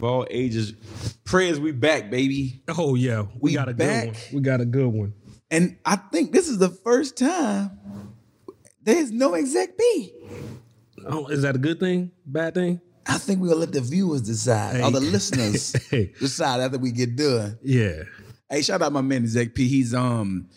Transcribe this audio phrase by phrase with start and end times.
[0.00, 0.74] of all ages.
[1.24, 2.62] Prayers, we back, baby.
[2.68, 4.04] Oh yeah, we, We got a back.
[4.04, 4.22] good one.
[4.34, 5.14] We got a good one.
[5.50, 7.70] And I think this is the first time
[8.82, 10.12] there's no exec B.
[11.06, 12.12] Oh, is that a good thing?
[12.26, 12.80] Bad thing?
[13.06, 16.12] I think we'll let the viewers decide, or the listeners Hey.
[16.20, 17.58] decide after we get done.
[17.62, 18.02] Yeah.
[18.50, 19.66] Hey, shout out my man Exec P.
[19.66, 20.48] He's um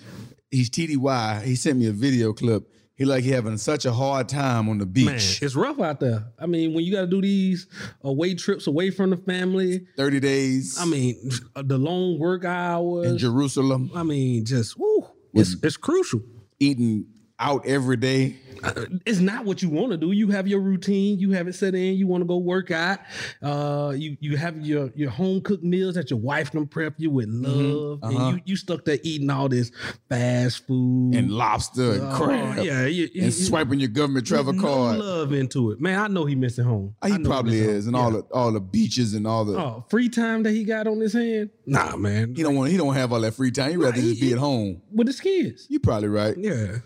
[0.51, 1.43] he's TDY.
[1.43, 2.67] He sent me a video clip.
[3.01, 5.05] He like he having such a hard time on the beach.
[5.07, 6.23] Man, it's rough out there.
[6.37, 7.65] I mean, when you got to do these
[8.03, 11.15] away trips away from the family, 30 days I mean,
[11.55, 13.17] the long work hours in.
[13.17, 16.21] Jerusalem, I mean, just woo, it's it's crucial.
[16.59, 17.07] eating
[17.41, 18.37] out every day.
[18.63, 20.11] Uh, It's not what you want to do.
[20.11, 21.17] You have your routine.
[21.17, 21.95] You have it set in.
[21.95, 22.99] You want to go work out.
[23.41, 27.09] Uh, you you have your your home cooked meals that your wife can prep you
[27.09, 28.25] with love, Uh-huh.
[28.27, 29.71] and you you stuck there eating all this
[30.09, 34.53] fast food and lobster and Oh, crab yeah, you, and you- swiping your government travel
[34.53, 34.99] no card.
[34.99, 35.97] love into it, man.
[35.99, 36.93] I know he missing home.
[37.03, 37.95] He probably missing is, home.
[37.95, 38.17] and all Yeah.
[38.29, 39.57] the all the beaches and all the.
[39.57, 41.49] oh free time that he got on his hand.
[41.65, 42.69] Nah, man, He don't want.
[42.69, 43.71] He don't have all that free time.
[43.71, 44.83] He rather Right, just be at home.
[44.93, 45.65] with his kids.
[45.67, 46.35] You probably right.
[46.37, 46.77] Yeah,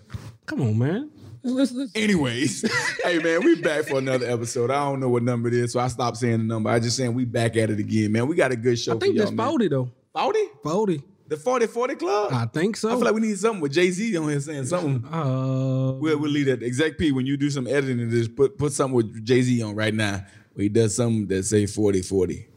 [0.46, 1.12] come on, man.
[1.44, 2.66] Let's, let's, Anyways,
[3.04, 4.72] hey man, we back for another episode.
[4.72, 6.70] I don't know what number it is, so I stopped saying the number.
[6.70, 8.28] I just saying we back at it again, man.
[8.28, 9.90] We got a good show I think for that's forty though.
[10.14, 10.40] 40?
[10.64, 11.04] Forty.
[11.28, 12.32] The 40 40 Club?
[12.32, 12.90] I think so.
[12.90, 15.04] I feel like we need something with Jay Z on here saying something.
[15.12, 16.62] uh, We'll, we'll leave that.
[16.62, 19.62] Exec P, when you do some editing of this, put put something with Jay Z
[19.64, 20.23] on right now
[20.54, 22.48] where he does something that say 40 40.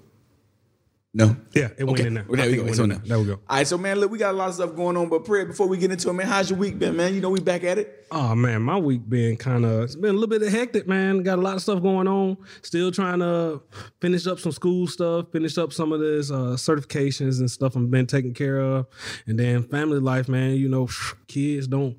[1.15, 1.35] No?
[1.55, 2.07] yeah, it went Okay.
[2.07, 2.25] in there.
[2.29, 2.67] Well, there we go.
[2.67, 3.19] it on in there.
[3.19, 3.33] we go.
[3.49, 5.47] All right, so man, look, we got a lot of stuff going on, but prayer
[5.47, 7.15] before we get into it, man, how's your week been, man?
[7.15, 8.07] You know, we back at it.
[8.11, 11.23] Oh man, my week been kind of it's been a little bit hectic, man.
[11.23, 12.37] Got a lot of stuff going on.
[12.63, 13.63] Still trying to
[14.01, 17.91] finish up some school stuff, finish up some of this uh, certifications and stuff I've
[17.91, 18.87] been taking care of,
[19.27, 20.57] and then family life, man.
[20.57, 20.89] You know,
[21.27, 21.97] kids don't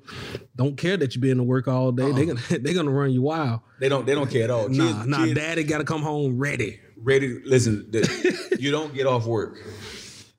[0.56, 2.10] don't care that you be in the work all day.
[2.12, 3.60] They gonna they gonna run you wild.
[3.80, 4.66] They don't they don't care at all.
[4.66, 6.80] Kids, Nah, nah, kids daddy got to come home ready.
[7.02, 7.90] Ready listen.
[7.90, 9.58] the- you don't get off work.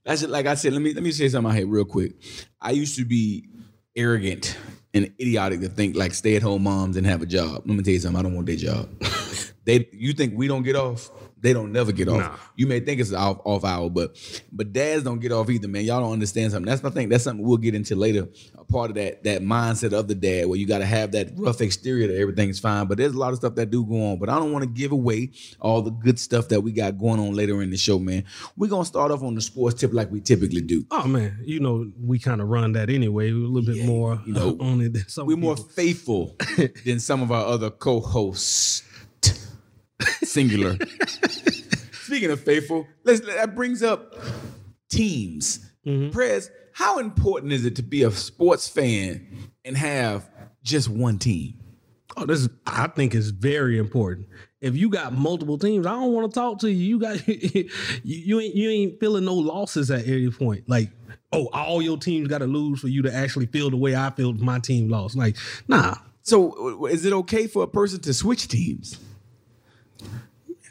[0.05, 0.29] That's it.
[0.29, 2.13] Like I said, let me let me say something out here real quick.
[2.59, 3.47] I used to be
[3.95, 4.57] arrogant
[4.93, 7.63] and idiotic to think like stay at home moms and have a job.
[7.65, 8.19] Let me tell you something.
[8.19, 8.89] I don't want their job.
[9.65, 11.11] they you think we don't get off?
[11.41, 12.19] They don't never get off.
[12.19, 12.35] Nah.
[12.55, 14.15] You may think it's off off hour, but
[14.51, 15.83] but dads don't get off either, man.
[15.83, 16.69] Y'all don't understand something.
[16.69, 17.09] That's my thing.
[17.09, 18.27] That's something we'll get into later.
[18.57, 21.31] A part of that that mindset of the dad where you got to have that
[21.35, 22.85] rough exterior that everything's fine.
[22.85, 24.19] But there's a lot of stuff that do go on.
[24.19, 27.19] But I don't want to give away all the good stuff that we got going
[27.19, 28.23] on later in the show, man.
[28.55, 30.85] We're gonna start off on the sports tip like we typically do.
[30.91, 33.31] Oh man, you know we kind of run that anyway.
[33.31, 35.25] We're a little bit more you know, on it than some.
[35.25, 36.35] We're more faithful
[36.85, 38.83] than some of our other co-hosts.
[40.23, 40.77] Singular.
[42.11, 44.15] Speaking of faithful, let's that brings up
[44.89, 45.65] teams.
[45.85, 46.09] Mm-hmm.
[46.09, 49.25] Prez, how important is it to be a sports fan
[49.63, 50.29] and have
[50.61, 51.57] just one team?
[52.17, 54.27] Oh, this is, I think is very important.
[54.59, 56.85] If you got multiple teams, I don't want to talk to you.
[56.85, 57.69] You got you,
[58.03, 60.67] you ain't you ain't feeling no losses at any point.
[60.67, 60.89] Like,
[61.31, 64.09] oh, all your teams got to lose for you to actually feel the way I
[64.09, 65.15] feel my team lost.
[65.15, 65.37] Like,
[65.69, 65.95] nah.
[66.23, 68.99] So, is it okay for a person to switch teams?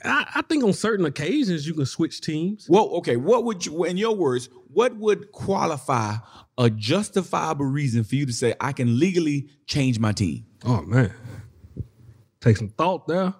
[0.04, 2.66] I, I think on certain occasions you can switch teams.
[2.68, 3.16] Well, okay.
[3.16, 6.16] What would you, in your words, what would qualify
[6.58, 10.46] a justifiable reason for you to say I can legally change my team?
[10.64, 11.12] Oh man,
[12.40, 13.34] take some thought there.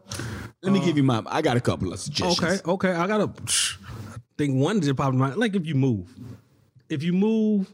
[0.63, 1.23] Let me uh, give you my.
[1.27, 2.63] I got a couple of suggestions.
[2.63, 2.93] Okay, okay.
[2.93, 6.15] I gotta I think one just popped in my like if you move.
[6.89, 7.71] If you move,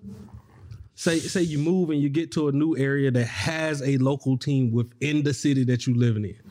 [0.94, 4.36] say say you move and you get to a new area that has a local
[4.36, 6.45] team within the city that you're living in.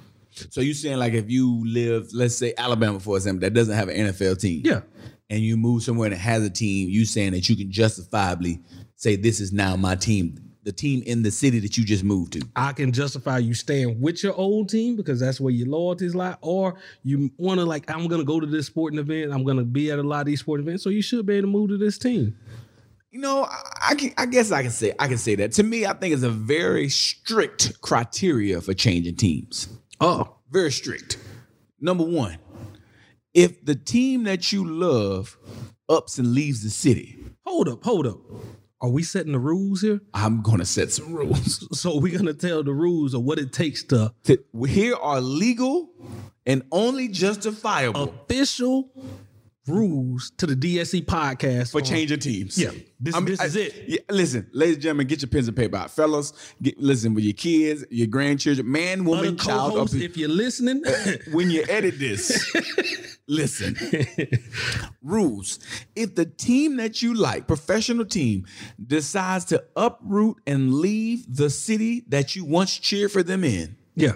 [0.50, 3.90] So you saying like if you live, let's say Alabama, for example, that doesn't have
[3.90, 4.62] an NFL team.
[4.66, 4.82] Yeah.
[5.30, 8.62] And you move somewhere that has a team, you saying that you can justifiably
[8.96, 12.34] say this is now my team, the team in the city that you just moved
[12.34, 12.42] to.
[12.56, 16.36] I can justify you staying with your old team because that's where your loyalties lie,
[16.42, 19.92] or you want to like, I'm gonna go to this sporting event, I'm gonna be
[19.92, 21.78] at a lot of these sporting events, so you should be able to move to
[21.78, 22.36] this team.
[23.12, 25.54] You know, I, I, can, I guess I can say I can say that.
[25.54, 29.70] To me, I think it's a very strict criteria for changing teams.
[30.02, 31.18] Oh, Very strict.
[31.80, 32.38] Number one,
[33.34, 35.38] if the team that you love
[35.90, 38.18] ups and leaves the city, hold up, hold up.
[38.82, 40.02] Are we setting the rules here?
[40.14, 41.66] I'm gonna set some rules.
[41.78, 45.90] So we're gonna tell the rules of what it takes to To- Here are legal
[46.46, 48.92] and only justifiable official
[49.68, 52.58] rules to the DSC podcast for on- changing teams.
[52.58, 53.86] Yeah, this- this is it.
[53.88, 56.34] Yeah, listen, ladies and gentlemen, get your pens and paper out, fellas.
[56.62, 59.78] Get, listen with your kids, your grandchildren, man, woman, child.
[59.78, 60.84] Up, if you're listening,
[61.32, 62.54] when you edit this,
[63.28, 63.76] listen.
[65.02, 65.60] Rules.
[65.96, 68.46] If the team that you like, professional team,
[68.86, 74.14] decides to uproot and leave the city that you once cheered for them in, yeah,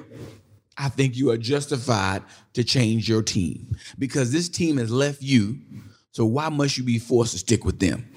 [0.80, 2.24] I think you are justified
[2.54, 5.60] to change your team because this team has left you.
[6.12, 8.10] So why must you be forced to stick with them?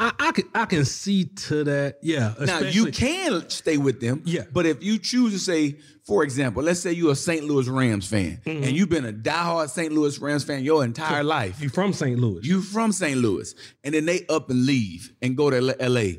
[0.00, 1.98] I, I can I can see to that.
[2.02, 2.34] Yeah.
[2.38, 4.22] now you can stay with them.
[4.24, 4.42] Yeah.
[4.52, 5.76] But if you choose to say,
[6.06, 7.44] for example, let's say you're a St.
[7.44, 8.62] Louis Rams fan Mm-hmm.
[8.64, 9.92] and you've been a diehard St.
[9.92, 11.60] Louis Rams fan your entire life.
[11.60, 12.16] you from St.
[12.18, 12.46] Louis.
[12.46, 13.18] You from St.
[13.18, 16.10] Louis, and then they up and leave and go to L- LA.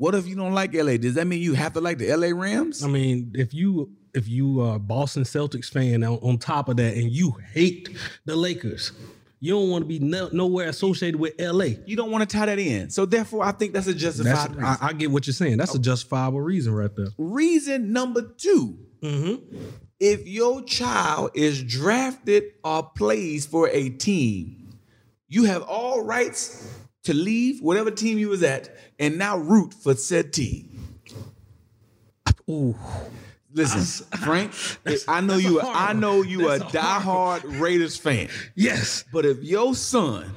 [0.00, 0.96] What if you don't like LA?
[0.96, 2.82] Does that mean you have to like the LA Rams?
[2.82, 6.78] I mean, if you if you are a Boston Celtics fan on, on top of
[6.78, 7.90] that, and you hate
[8.24, 8.92] the Lakers,
[9.40, 11.74] you don't want to be no, nowhere associated with LA.
[11.84, 12.88] You don't want to tie that in.
[12.88, 14.64] So therefore, I think that's a That's reason.
[14.64, 15.58] I, I get what you're saying.
[15.58, 15.82] That's a oh.
[15.82, 17.08] justifiable reason right there.
[17.18, 19.66] reason number 2 mm-hmm.
[20.00, 24.78] If your child is drafted or plays for a team,
[25.28, 26.74] you have all rights
[27.04, 30.98] to leave whatever team you was at and now root for said team.
[32.48, 32.76] Ooh,
[33.52, 34.52] Listen, Frank,
[35.08, 35.60] I know you.
[35.60, 38.28] I know you a That's a hard diehard Raiders fan.
[38.54, 39.04] yes.
[39.12, 40.32] But if your son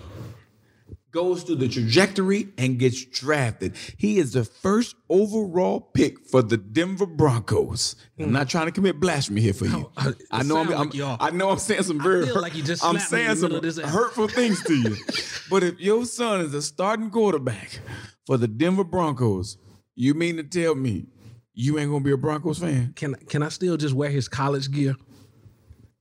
[1.14, 6.58] goes through the trajectory and gets drafted, he is the first overall pick for the
[6.58, 7.96] Denver Broncos.
[8.20, 8.32] I'm hmm.
[8.34, 9.92] not trying to commit blasphemy here for you.
[9.96, 11.18] Oh, I know I'm, sound I'm-.
[11.22, 13.58] I know I'm saying some very hurt- like I'm slapped me in saying some middle
[13.58, 14.96] of this hurtful things to you.
[15.50, 17.80] but if your son is a starting quarterback
[18.26, 19.58] for the Denver Broncos,
[19.96, 21.06] you mean to tell me
[21.54, 24.72] you ain't gonna be a Broncos fan Can can I still just wear his college
[24.72, 24.96] gear?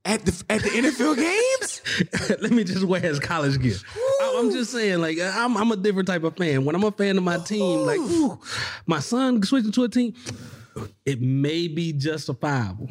[0.04, 2.40] at the at the NFL games?
[2.40, 3.76] Let me just wear his college gear.
[4.38, 6.64] I'm just saying, like I'm, I'm a different type of fan.
[6.64, 8.38] When I'm a fan of my team, like ooh,
[8.86, 10.14] my son switching to a team,
[11.04, 12.90] it may be justifiable,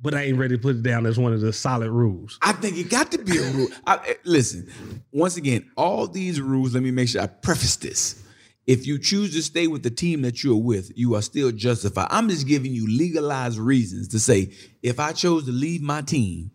[0.00, 2.38] but I ain't ready to put it down as one of the solid rules.
[2.42, 3.68] I think it got to be a rule.
[3.86, 4.70] I, eh, listen,
[5.12, 8.22] once again, all these rules, let me make sure I preface this.
[8.66, 12.08] If you choose to stay with the team that you're with, you are still justified.
[12.10, 14.52] I'm just giving you legalized reasons to say,
[14.82, 16.50] if I chose to leave my team,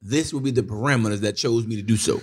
[0.00, 2.20] this would be the parameters that chose me to do so.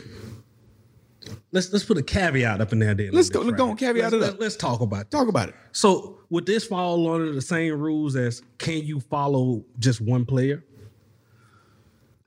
[1.52, 2.94] Let's let's put a caveat up in there.
[2.94, 3.78] Then Let's go- this, let's go right?
[3.78, 4.40] caveat Let's- it up.
[4.40, 5.12] Let's talk about that.
[5.12, 5.56] Talk about it.
[5.72, 10.64] So would this fall under the same rules as can you follow just one player?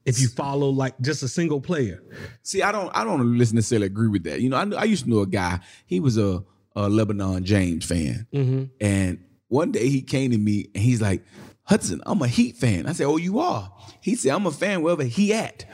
[0.05, 2.03] If you follow like just a single player,
[2.43, 4.41] See, I don't, I don't necessarily agree with that.
[4.41, 5.61] You know, I, I used to know a guy.
[5.85, 6.43] He was a,
[6.75, 8.65] a LeBron James fan, mm-hmm.
[8.81, 11.25] and one day he came to me and he's like,
[11.65, 13.71] "Hudson, I'm a Heat fan." I said, "Oh, you are?"
[14.01, 15.67] He said, "I'm a fan wherever he at."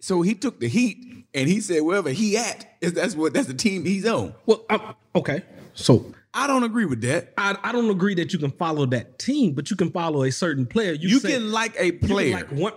[0.00, 0.96] So he took the Heat
[1.36, 4.64] and he said, "Wherever he at, is that's what that's the team he's on." well,
[4.68, 5.42] i okay.
[5.74, 7.32] So I don't agree with that.
[7.38, 10.32] I, I don't agree that you can follow that team, but you can follow a
[10.32, 10.92] certain player.
[10.92, 12.32] You, You say- can like a player.
[12.34, 12.72] like one.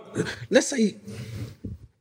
[0.50, 0.96] Let's say,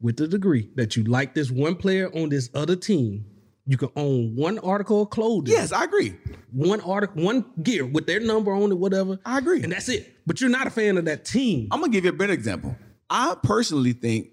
[0.01, 3.25] with the degree that you like this one player on this other team,
[3.65, 5.53] you can own one article of clothing.
[5.53, 6.15] yes, I agree.
[6.51, 9.19] one article, one gear with their number on it, whatever.
[9.25, 9.61] I agree.
[9.63, 10.15] and that's it.
[10.25, 11.67] But you're not a fan of that team.
[11.71, 12.75] I'm gonna give you a better example.
[13.09, 14.29] I personally think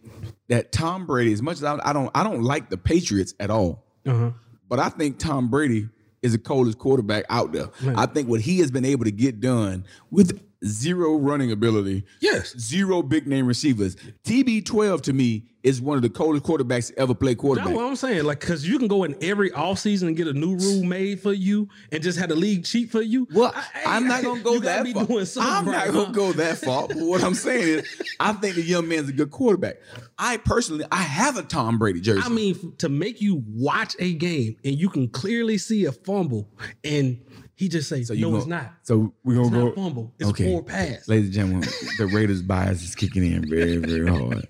[0.48, 3.50] that Tom Brady, as much as I, I don't, I don't like the Patriots at
[3.50, 3.84] all.
[4.06, 4.30] Uh-huh.
[4.68, 5.88] But I think Tom Brady
[6.22, 7.68] is the coldest quarterback out there.
[7.96, 12.54] I think what he has been able to get done with zero running ability, Yes.
[12.58, 13.96] zero big name receivers.
[14.24, 17.66] TB12 to me is one of the coldest quarterbacks to ever play quarterback.
[17.68, 18.24] That's what I'm saying.
[18.24, 21.32] Like, cause you can go in every offseason and get a new rule made for
[21.32, 23.26] you and just have the league cheat for you.
[23.34, 25.02] Well, I- I'm not gonna go that far.
[25.44, 26.12] I'm right, not gonna huh?
[26.12, 26.86] go that far.
[26.88, 29.76] But what I'm saying is, I think the young man's a good quarterback.
[30.18, 32.22] I personally, I have a Tom Brady jersey.
[32.24, 36.48] I mean, to make you watch a game and you can clearly see a fumble
[36.84, 37.18] and
[37.56, 38.72] he just say, you no, go- it's not.
[38.82, 40.14] So we're gonna It's go fumble.
[40.18, 40.44] It's Okay.
[40.52, 41.08] four pass.
[41.08, 44.46] Ladies and gentlemen, the Raiders bias is kicking in very, very hard.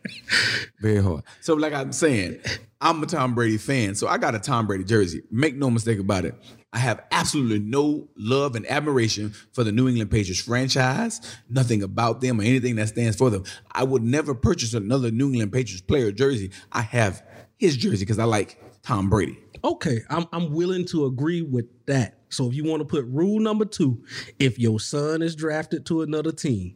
[0.80, 1.22] Very hard.
[1.40, 2.40] So, like I'm saying,
[2.80, 3.94] I'm a Tom Brady fan.
[3.94, 5.22] So I got a Tom Brady jersey.
[5.30, 6.34] Make no mistake about it.
[6.72, 12.20] I have absolutely no love and admiration for the New England Patriots franchise, nothing about
[12.20, 13.44] them or anything that stands for them.
[13.72, 16.50] I would never purchase another New England Patriots player jersey.
[16.72, 17.22] I have
[17.56, 19.38] his jersey because I like Tom Brady.
[19.64, 22.15] Okay, I'm I'm willing to agree with that.
[22.28, 24.04] So if you want to put rule number two,
[24.38, 26.74] if your son is drafted to another team,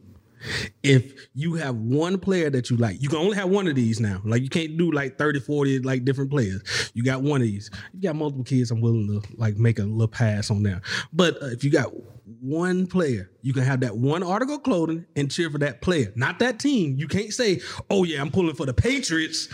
[0.83, 3.99] if you have one player that you like, you can only have one of these
[3.99, 4.21] now.
[4.25, 6.91] Like you can't do like 30, 40 like different players.
[6.93, 7.69] You got one of these.
[7.71, 10.81] If You got multiple kids, I'm willing to like make a little pass on there.
[11.13, 11.91] But uh, if you got
[12.39, 16.39] one player, you can have that one article clothing and cheer for that player, not
[16.39, 16.95] that team.
[16.97, 19.47] You can't say, "Oh yeah, I'm pulling for the Patriots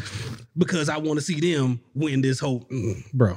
[0.58, 3.36] because I want to see them win this whole." Mm, bro,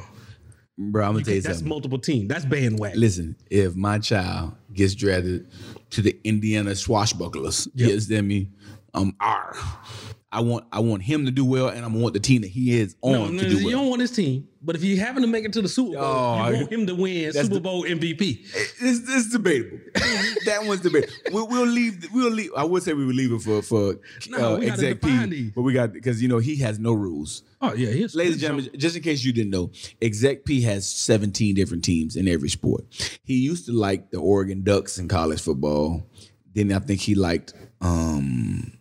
[0.83, 1.69] Bro, I'm gonna tell you that's something.
[1.69, 2.27] multiple team.
[2.27, 2.99] That's bandwagon.
[2.99, 5.47] Listen, if my child gets drafted
[5.91, 8.49] to the Indiana Swashbucklers, you understand me?
[8.95, 9.55] Um, R.
[10.33, 12.79] I want I want him to do well, and I want the team that he
[12.79, 13.79] is on No, to do you well.
[13.79, 16.05] don't want his team, but if you happen to make it to the Super Bowl,
[16.05, 18.39] Oh, you want him to win Super the- Bowl MVP.
[18.81, 19.79] It's, it's debatable.
[20.45, 21.13] that one's debatable.
[21.33, 22.07] We'll, we'll leave.
[22.13, 22.53] We'll leave.
[22.57, 23.97] I would say we would leave it for for
[24.29, 26.79] No, uh, we gotta exec define P, but we got because you know he has
[26.79, 27.43] no rules.
[27.61, 30.89] Oh yeah, he's Ladies and gentlemen, just in case you didn't know, Exec P has
[30.89, 32.85] 17 different teams in every sport.
[33.25, 36.07] He used to like the Oregon Ducks in college football.
[36.55, 38.73] Then I think he liked um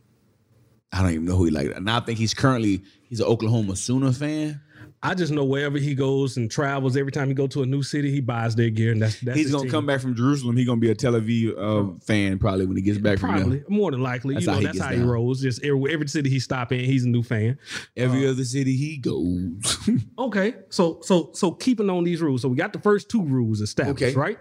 [0.92, 1.80] I don't even know who he liked.
[1.82, 4.62] Now I think he's currently he's an Oklahoma Sooner fan.
[5.02, 7.82] I just know wherever he goes and travels, every time he go to a new
[7.84, 9.72] city, he buys their gear, and that's that's he's gonna team.
[9.72, 10.58] come back from Jerusalem.
[10.58, 13.60] He's gonna be a Tel Aviv uh, fan probably when he gets back from Probably,
[13.60, 13.66] there.
[13.70, 14.34] more than likely.
[14.34, 15.42] That's you how know, he that's how he rolls.
[15.42, 17.58] Just every, every city he stop in, he's a new fan.
[17.96, 19.78] Every Uh, other city he goes.
[20.20, 22.42] Okay, so so so keeping on these rules.
[22.42, 24.16] So we got the first two rules established, Okay.
[24.16, 24.38] right?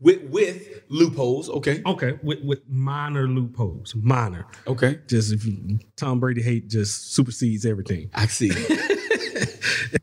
[0.00, 1.48] With with loopholes.
[1.48, 1.82] Okay.
[1.84, 4.46] Okay, with with minor loopholes, minor.
[4.66, 4.98] Okay.
[5.06, 8.10] Just if you, Tom Brady hate just supersedes everything.
[8.14, 8.50] I see.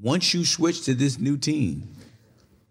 [0.00, 1.88] Once you switch to this new team,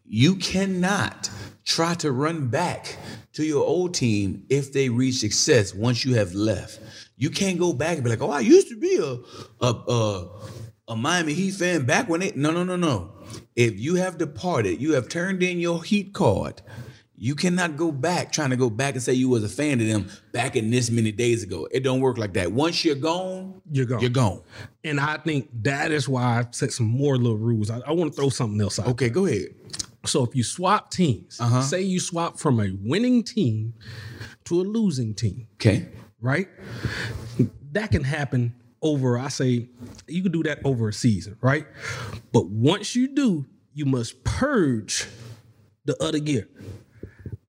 [0.05, 1.29] you cannot
[1.65, 2.97] try to run back
[3.33, 6.79] to your old team if they reach success once you have left.
[7.17, 9.17] You can't go back and be like, "Oh, I used to be a
[9.65, 10.29] a a,
[10.87, 13.11] a Miami Heat fan back when it." No, no, no, no.
[13.55, 16.61] If you have departed, you have turned in your Heat card.
[17.15, 19.87] You cannot go back trying to go back and say you was a fan of
[19.87, 21.67] them back in this many days ago.
[21.71, 22.51] It don't work like that.
[22.51, 24.01] Once you're gone, You're gone.
[24.01, 24.41] You're gone.
[24.83, 27.69] And I think that is why I've set some more little rules.
[27.69, 28.87] I, I want to throw something else out.
[28.87, 29.49] Okay, go ahead.
[30.05, 31.61] So if you swap teams, Uh-huh.
[31.61, 33.75] say you swap from a winning team
[34.45, 35.87] to a losing team, Okay.
[36.19, 36.49] right?
[37.71, 39.69] That can happen over, I say,
[40.07, 41.65] you can do that over a season, right?
[42.31, 45.07] But once you do, you must purge
[45.85, 46.47] the other gear.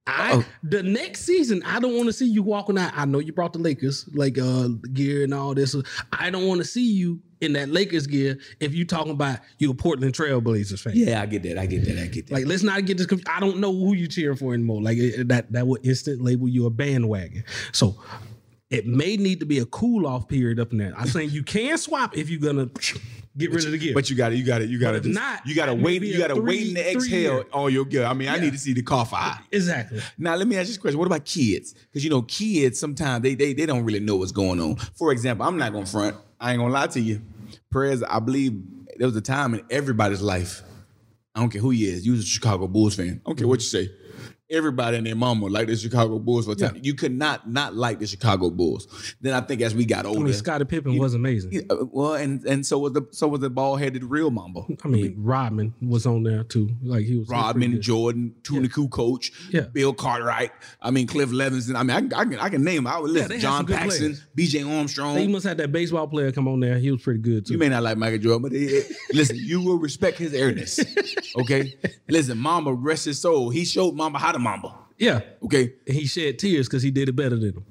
[0.07, 2.93] I the next season, I don't want to see you walking out.
[2.95, 5.75] I know you brought the Lakers like uh gear and all this.
[6.13, 9.71] I don't want to see you in that Lakers gear if you're talking about you
[9.71, 10.93] a Portland Trailblazers fan.
[10.95, 11.57] Yeah, I get that.
[11.57, 11.99] I get that.
[11.99, 12.35] I get that.
[12.35, 13.07] Like, let's not get this.
[13.07, 14.83] Conf- I don't know who you cheering for anymore.
[14.83, 17.45] Like that, that would instant label you a bandwagon.
[17.73, 17.97] So
[18.75, 20.93] it may need to be a cool off period up in there.
[20.97, 22.69] I'm saying you can swap if you're gonna
[23.37, 23.95] get rid of the gear.
[23.95, 26.03] but you got to, you got to, you got to not, you got to wait,
[26.03, 28.05] you got to wait in the exhale on your gear.
[28.05, 29.39] I mean, I need to see the cough eye.
[29.51, 30.01] exactly.
[30.19, 31.75] Now, let me ask you this question: What about kids?
[31.75, 34.77] Because you know, kids sometimes they they they don't really know what's going on.
[34.77, 36.17] For example, I'm not gonna front.
[36.41, 37.23] I ain't gonna lie to you.
[37.73, 38.61] Perez, I believe
[38.97, 40.63] there was a time in everybody's life.
[41.35, 42.07] I don't care who he is.
[42.07, 43.21] You was a Chicago Bulls fan.
[43.25, 43.91] I don't care what you say.
[44.55, 46.79] Everybody and their mama like the Chicago Bulls for a time.
[46.83, 49.15] You could not not like the Chicago Bulls.
[49.21, 51.53] Then I think as we got I older, mean, Scottie Pippen was amazing.
[51.53, 54.63] Yeah, uh, well, and and so was the so was the ball headed real Mamba.
[54.85, 56.71] I mean, Rodman was on there too.
[56.83, 57.83] Like he was he was Rodman.
[57.83, 59.63] Jordan, Toni Kukoc, Yeah.
[59.63, 60.53] Bill Cartwright.
[60.81, 61.75] I mean Cliff Levingston.
[61.77, 62.87] I mean I, can- I can I can name.
[62.87, 64.63] I would list they had John Paxson, B.J.
[64.63, 65.19] Armstrong.
[65.19, 66.79] He must have that baseball player come on there.
[66.79, 67.55] He was pretty good too.
[67.55, 70.79] you may not like Michael Jordan, but it- listen, you will respect his airness.
[71.37, 71.75] Okay,
[72.09, 73.51] listen, Mamba rest his soul.
[73.51, 74.71] He showed Mamba how to Mamba.
[74.99, 77.65] yeah, Okay, and he shed tears because he did it better than him.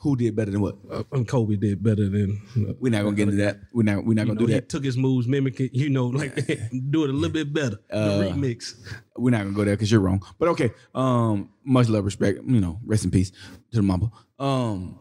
[0.00, 0.76] who did better than what?
[0.90, 2.40] Uh, and Kobe did better than.
[2.56, 3.58] uh, We're not gonna get into that.
[3.72, 4.04] We're not.
[4.06, 4.62] We're not gonna know, do that.
[4.64, 5.74] he took his moves, mimic it.
[5.74, 6.34] You know, like
[6.90, 7.78] do it a little bit better.
[7.90, 8.74] Uh, the remix.
[9.16, 10.22] We're not gonna go there because you're wrong.
[10.38, 12.38] But okay, um, much love, respect.
[12.46, 13.30] You know, rest in peace
[13.72, 14.10] to the Mamba.
[14.38, 14.98] Um,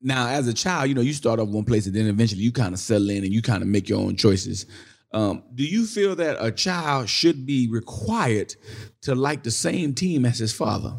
[0.00, 2.52] now as a child, you know, you start off one place and then eventually you
[2.52, 4.64] kind of settle in and you kind of make your own choices.
[5.12, 8.54] Um, do you feel that a child should be required
[9.02, 10.94] to like the same team as his father?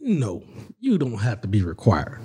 [0.00, 0.42] No,
[0.80, 2.20] you don't have to be required.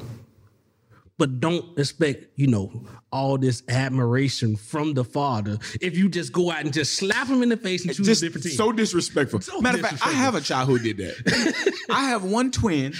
[1.18, 6.50] But don't expect, you know, all this admiration from the father if you just go
[6.50, 8.54] out and just slap him in the face and choose Just a different team.
[8.54, 9.42] so disrespectful.
[9.42, 11.74] So Matter of fact, I have a child who did that.
[11.90, 12.94] I have one twin.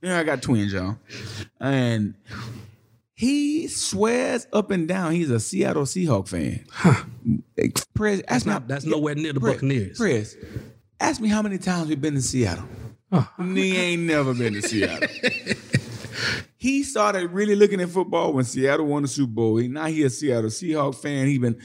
[0.00, 0.96] Yeah, I got twins, y'all.
[1.60, 2.14] And
[3.18, 6.64] he swears up and down he's a Seattle Seahawk fan.
[7.92, 9.98] Prez, ask me not- that's nowhere near the Prez, Buccaneers.
[9.98, 10.36] Prez,
[11.00, 12.68] ask me how many times we've been to Seattle.
[13.40, 15.08] He ain't never been to Seattle.
[16.58, 19.56] he started really looking at football when Seattle won the Super Bowl.
[19.56, 21.26] He, now he a Seattle Seahawk fan.
[21.26, 21.60] He been,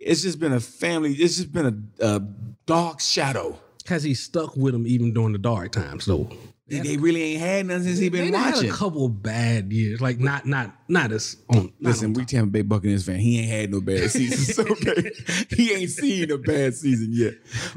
[0.00, 1.12] it's just been a family.
[1.12, 2.20] It's just been a, a
[2.64, 3.58] dark shadow.
[3.88, 6.30] Has he stuck with him even during the dark times though?
[6.66, 8.70] They, they really ain't had none since he They been had watching.
[8.70, 11.64] a couple bad years, like not not not as on.
[11.78, 13.16] not Listen, on we Tampa Bay Buccaneers fan.
[13.16, 14.58] He ain't had no bad seasons.
[14.58, 15.10] Okay,
[15.50, 17.34] he ain't seen a bad season yet.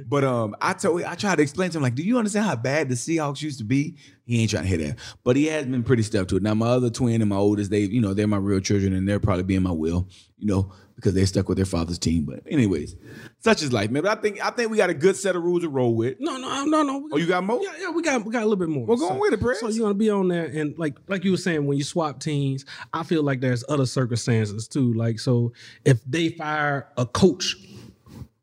[0.08, 2.56] But um, I told I tried to explain to him like, do you understand how
[2.56, 3.98] bad the Seahawks used to be?
[4.28, 4.98] He ain't trying to hit that.
[5.24, 6.44] But he has been pretty stuck to it.
[6.44, 9.08] Now my other twin and my oldest, they you know they're my real children, and
[9.08, 12.26] they're probably being my will, you know, because they stuck with their father's team.
[12.26, 12.98] But anyways,
[13.40, 14.04] such is life, man.
[14.04, 16.18] But I think I think we got a good set of rules to roll with.
[16.20, 17.08] No, no, no, no.
[17.14, 17.62] Oh, you got more?
[17.64, 18.86] Yeah, yeah, we got we got a little bit more.
[18.86, 19.62] Well, go on with it, Prez.
[19.62, 22.20] So you're gonna be on there, and like like you were saying, when you swap
[22.20, 24.92] teams, I feel like there's other circumstances too.
[24.94, 25.54] Like so,
[25.86, 27.56] if they fire a coach,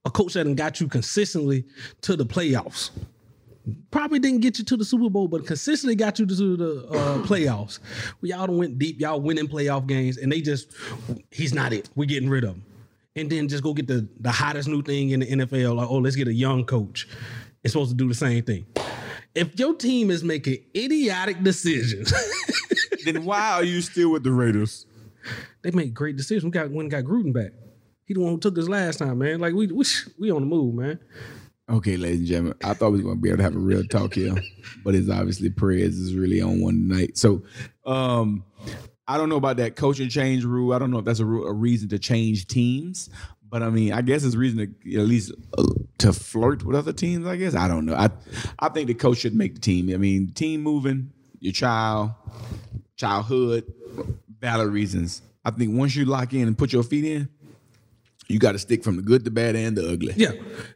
[0.06, 1.66] a coach that got you consistently
[2.00, 2.90] to the playoffs,
[3.90, 7.18] probably didn't get you to the Super Bowl, but consistently got you to the uh,
[7.26, 7.78] playoffs.
[8.20, 10.72] Well, y'all went deep, y'all winning playoff games, and they just
[11.30, 11.88] he's not it.
[11.94, 12.64] We're getting rid of him.
[13.16, 15.76] And then just go get the the hottest new thing in the NFL.
[15.76, 17.08] Like, oh, let's get a young coach.
[17.62, 18.66] It's supposed to do the same thing.
[19.34, 22.12] If your team is making idiotic decisions,
[23.04, 24.86] then why are you still with the Raiders?
[25.62, 26.44] they make great decisions.
[26.44, 27.52] We got when got Gruden back.
[28.04, 29.40] He the one who took us last time, man.
[29.40, 29.84] Like we we,
[30.18, 31.00] we on the move, man.
[31.70, 33.84] Okay, ladies and gentlemen, I thought we was gonna be able to have a real
[33.84, 34.34] talk here,
[34.84, 37.16] but it's obviously Perez is really on one night.
[37.16, 37.42] So,
[37.86, 38.44] um,
[39.08, 40.74] I don't know about that coaching change rule.
[40.74, 43.08] I don't know if that's a, a reason to change teams,
[43.48, 45.64] but I mean, I guess it's reason to at least uh,
[45.98, 47.26] to flirt with other teams.
[47.26, 47.94] I guess I don't know.
[47.94, 48.10] I
[48.58, 49.88] I think the coach should make the team.
[49.92, 52.10] I mean, team moving, your child,
[52.96, 53.72] childhood,
[54.38, 55.22] valid reasons.
[55.46, 57.28] I think once you lock in and put your feet in,
[58.28, 60.14] you got to stick from the good, the bad, and the ugly.
[60.16, 60.32] Yeah,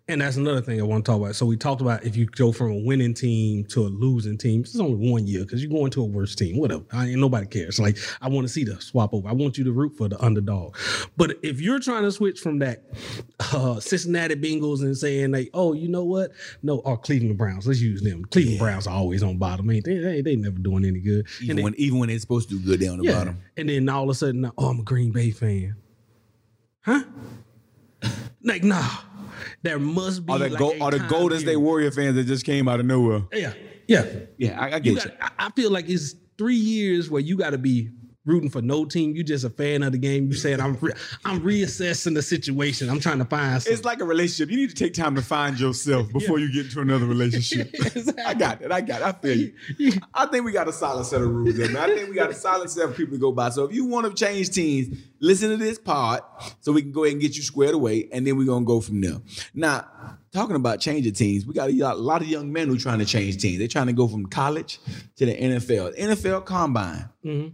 [0.08, 1.34] and that's another thing I want to talk about.
[1.34, 4.60] So we talked about if you go from a winning team to a losing team,
[4.60, 6.58] it's only one year because you're going to a worse team.
[6.58, 7.78] Whatever, I ain't nobody cares.
[7.78, 9.28] Like I want to see the swap over.
[9.28, 10.76] I want you to root for the underdog.
[11.16, 12.84] But if you're trying to switch from that
[13.52, 16.32] uh, Cincinnati Bengals and saying like, oh, you know what?
[16.62, 17.66] No, or Cleveland Browns.
[17.66, 18.24] Let's use them.
[18.26, 19.70] Cleveland Browns are always on bottom.
[19.70, 19.98] Ain't they?
[19.98, 21.26] They, they never doing any good.
[21.40, 23.40] Even and then, when even when they're supposed to do good, on the yeah, bottom.
[23.56, 25.76] and then all of a sudden, oh, I'm a Green Bay fan.
[26.82, 27.02] Huh?
[28.42, 28.86] like, nah.
[29.62, 31.56] There must be Are the like go, are the Golden State.
[31.56, 33.22] Warrior fans that just came out of nowhere?
[33.32, 33.54] Yeah,
[33.88, 34.04] yeah.
[34.38, 34.96] Yeah, I, I get you.
[34.96, 37.90] got, I I feel like it's three years where you got to be
[38.28, 39.16] rooting for no team.
[39.16, 40.26] You just a fan of the game.
[40.28, 40.92] You said I'm re-
[41.24, 42.88] I'm reassessing the situation.
[42.88, 43.56] I'm trying to find.
[43.66, 44.50] It's like a relationship.
[44.50, 47.74] You need to take time to find yourself before you get into another relationship.
[47.88, 48.22] Exactly.
[48.24, 48.70] I got it.
[48.70, 49.06] I got it.
[49.06, 49.36] I feel
[49.78, 49.92] you.
[50.14, 51.90] I think we got a solid set of rules there, man.
[51.90, 53.48] I think we got a solid set of people to go by.
[53.48, 56.20] So if you want to change teams, listen to this pod
[56.60, 58.80] so we can go ahead and get you squared away, and then we're gonna go
[58.80, 59.16] from there.
[59.54, 59.86] Now,
[60.32, 63.06] talking about changing teams, we got a lot of young men who are trying to
[63.06, 63.58] change teams.
[63.58, 64.78] They're trying to go from college
[65.16, 65.98] to the NFL.
[65.98, 67.08] NFL combine.
[67.24, 67.48] Mm-hmm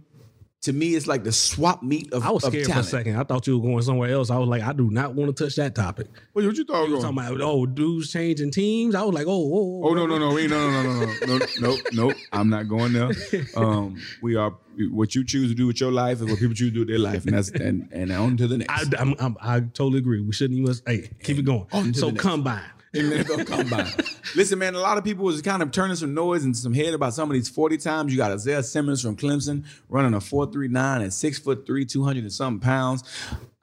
[0.65, 3.17] to me it's like the swap meet of I was scared for a second.
[3.17, 4.31] I thought you were going somewhere else.
[4.31, 6.07] I was like, I do not want to touch that topic.
[6.33, 6.89] What you thought?
[6.89, 8.95] You talking about oh, dudes changing teams.
[8.95, 11.77] I was like, oh, oh, oh, no, no, no, no, no, no, no, no, no,
[11.93, 12.13] no.
[12.31, 13.11] I'm not going there.
[13.55, 14.53] Um, we are
[14.89, 16.89] what you choose to do with your life is what people choose to do with
[16.89, 18.93] their life, and that's and and on to the next.
[18.95, 20.21] I, I totally agree.
[20.21, 21.93] We shouldn't even hey keep it going.
[21.93, 22.63] so combine
[22.95, 23.27] next.
[23.27, 23.27] combine.
[23.27, 24.05] in the NFL combine.
[24.35, 26.93] Listen, man, a lot of people was kind of turning some noise and some head
[26.93, 28.11] about some of these 40 times.
[28.11, 32.33] You got Isaiah Simmons from Clemson running a 439 and six foot three, 200 and
[32.33, 33.03] something pounds.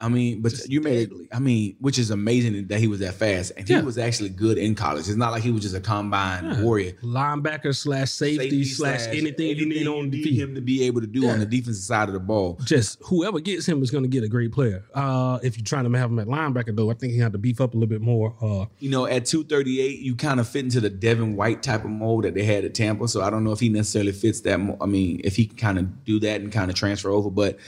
[0.02, 3.14] I mean, but you made it, I mean, which is amazing that he was that
[3.14, 3.52] fast.
[3.56, 5.06] And he was actually good in college.
[5.08, 6.92] It's not like he was just a combine warrior.
[7.02, 10.48] Linebacker slash safety, slash, anything, you need on need field.
[10.50, 12.58] him to be able to do on the defensive side of the ball.
[12.64, 14.84] just whoever gets him is going to get a great player.
[14.92, 17.38] Uh, if you're trying to have him at linebacker, though, I think he had to
[17.38, 18.34] beef up a little bit more.
[18.40, 21.90] Uh, you know, at 238, you kind of fit into the Devin White type of
[21.90, 23.06] mold that they had at Tampa.
[23.06, 24.58] So I don't know if he necessarily fits that.
[24.58, 27.30] Mo- I mean, if he can kind of do that and kind of transfer over,
[27.30, 27.58] but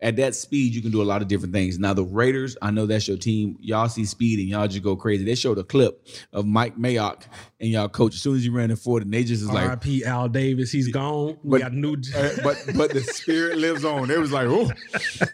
[0.00, 1.78] at that speed, you can do a lot of different things.
[1.78, 3.56] Now, the Raiders, I know that's your team.
[3.60, 5.24] Y'all see speed and y'all just go crazy.
[5.24, 7.22] They showed a clip of Mike Mayock
[7.60, 9.66] and y'all coach as soon as he ran it forward, and they just was like,
[9.66, 10.04] R.I.P.
[10.04, 11.36] Al Davis, he's gone.
[11.42, 11.96] We But- got new.
[12.16, 14.10] Uh, but but the spirit lives on.
[14.10, 14.70] It was like, oh,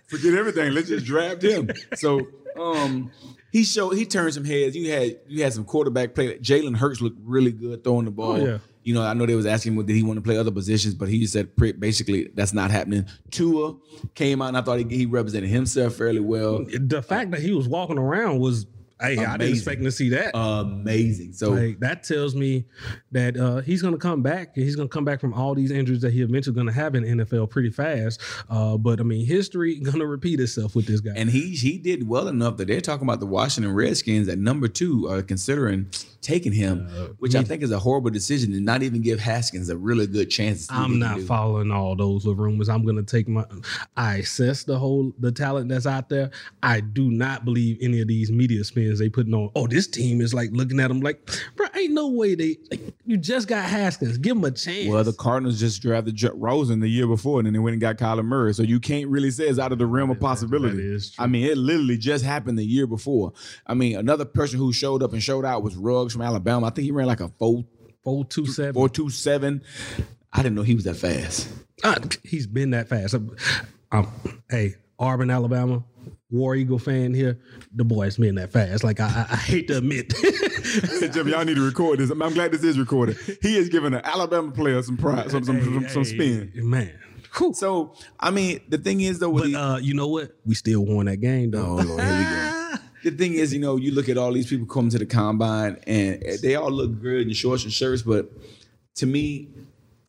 [0.09, 0.73] forget everything.
[0.73, 1.69] Let's just draft him.
[1.95, 2.27] So
[2.59, 3.11] um,
[3.53, 4.75] he showed he turned some heads.
[4.77, 6.39] You had you had some quarterback play.
[6.39, 8.33] Jalen Hurts looked really good throwing the ball.
[8.41, 8.59] Oh, yeah.
[8.85, 10.95] You know, I know they was asking him did he want to play other positions,
[10.95, 13.07] but he just said basically that's not happening.
[13.31, 13.77] Tua
[14.15, 16.65] came out and I thought he, he represented himself fairly well.
[16.65, 18.67] the fact that he was walking around was,
[19.01, 20.37] hey, I didn't expect to see that.
[20.37, 21.33] Amazing.
[21.33, 22.65] So like that tells me
[23.13, 24.57] that uh, he's going to come back.
[24.57, 26.73] and He's going to come back from all these injuries that he eventually going to
[26.73, 28.21] have in the NFL pretty fast.
[28.49, 31.13] Uh, but I mean, history going to repeat itself with this guy.
[31.17, 34.69] And he he did well enough that they're talking about the Washington Redskins at number
[34.69, 35.91] two are considering
[36.25, 36.89] taking him,
[37.21, 40.31] which I think is a horrible decision, to not even give Haskins a really good
[40.31, 40.67] chance.
[40.67, 41.27] to see what he I'm not do.
[41.27, 42.69] following all those rumors.
[42.69, 43.45] I'm gonna take my.
[43.97, 46.31] I assess the whole the talent that's out there.
[46.63, 49.51] I do not believe any of these media spins they putting on.
[49.55, 52.57] Oh, this team is like looking at them like, bro, ain't no way they.
[52.71, 54.19] Like, you just got Haskins.
[54.19, 54.89] Give him a chance.
[54.89, 57.81] Well, the Cardinals just drafted J- Rosen the year before, and then they went and
[57.81, 58.55] got Kyler Murray.
[58.55, 60.77] So you can't really say it's out of the realm of possibility.
[60.79, 61.23] that is true.
[61.25, 63.33] I mean, it literally just happened the year before.
[63.67, 66.67] I mean, another person who showed up and showed out was Ruggs from Alabama.
[66.67, 67.65] I think he ran like a four
[68.03, 68.73] four two seven.
[68.75, 69.63] four two seven.
[70.33, 71.49] I didn't know he was that fast.
[71.83, 73.15] Uh, he's been that fast.
[73.15, 73.37] Um,
[73.93, 74.09] um,
[74.51, 75.85] hey, Auburn, Alabama,
[76.31, 77.39] War Eagle fan here.
[77.75, 78.83] The boy's been that fast.
[78.83, 80.13] Like I, I, I hate to admit.
[81.13, 82.11] Jim, y'all need to record this.
[82.11, 83.17] I'm glad this is recorded.
[83.43, 86.51] He is giving an Alabama player some pride, some some, some, some spin.
[86.55, 86.93] Hey, man.
[87.53, 90.37] So I mean, the thing is though, with But the- uh, you know what?
[90.47, 91.79] We still won that game though.
[91.81, 92.54] Oh, Lord, here we go.
[93.05, 95.77] The thing is, you know, you look at all these people coming to the combine
[95.87, 98.31] and they all look good in shorts and shirts, but
[98.97, 99.51] to me,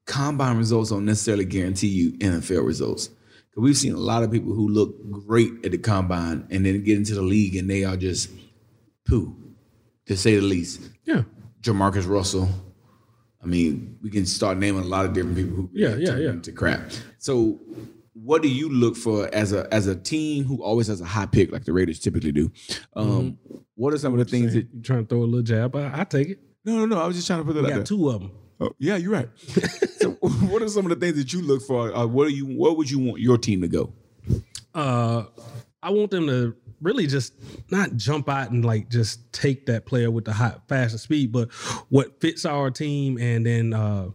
[0.06, 3.08] combine results don't necessarily guarantee you NFL results.
[3.50, 6.84] Because we've seen a lot of people who look great at the combine and then
[6.84, 8.30] get into the league and they are just
[9.06, 9.36] poo,
[10.06, 10.82] to say the least.
[11.04, 11.24] Yeah.
[11.62, 12.48] Jamarcus Russell.
[13.44, 16.30] I mean, we can start naming a lot of different people who Yeah, yeah, yeah.
[16.32, 16.92] into crap.
[17.20, 17.60] So,
[18.18, 21.26] what do you look for as a as a team who always has a high
[21.26, 22.52] pick like the Raiders typically do?
[22.96, 23.56] Um, Mm-hmm.
[23.78, 24.68] What are some of the things that?
[24.74, 25.76] You trying to throw a little jab?
[25.76, 26.40] I, I take it.
[26.64, 27.02] No, no, no.
[27.02, 27.78] I was just trying to put that We out there.
[27.80, 28.32] got two of them.
[28.62, 29.28] Oh, yeah, you're right.
[29.98, 31.94] so, what are some of the things that you look for?
[31.94, 32.46] Uh, what do you?
[32.46, 33.92] What would you want your team to go?
[34.74, 35.26] uh
[35.84, 37.34] I want them to really just
[37.70, 41.52] not jump out and like just take that player with the hot faster speed, but
[41.90, 44.10] what fits our team and then uh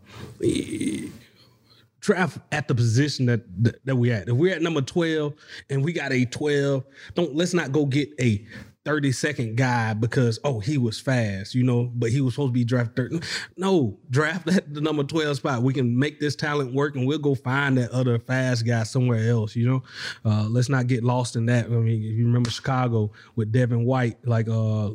[2.00, 4.28] draft at the position that, that that we at.
[4.28, 5.34] If we're at number 12
[5.68, 6.84] and we got a 12,
[7.14, 8.44] don't let's not go get a
[8.86, 12.52] 30 second guy because oh he was fast, you know, but he was supposed to
[12.54, 13.20] be drafted 30.
[13.56, 15.62] No, draft at the number 12 spot.
[15.62, 19.28] We can make this talent work and we'll go find that other fast guy somewhere
[19.30, 19.82] else, you know.
[20.24, 21.66] Uh, let's not get lost in that.
[21.66, 24.90] I mean, if you remember Chicago with Devin White like uh,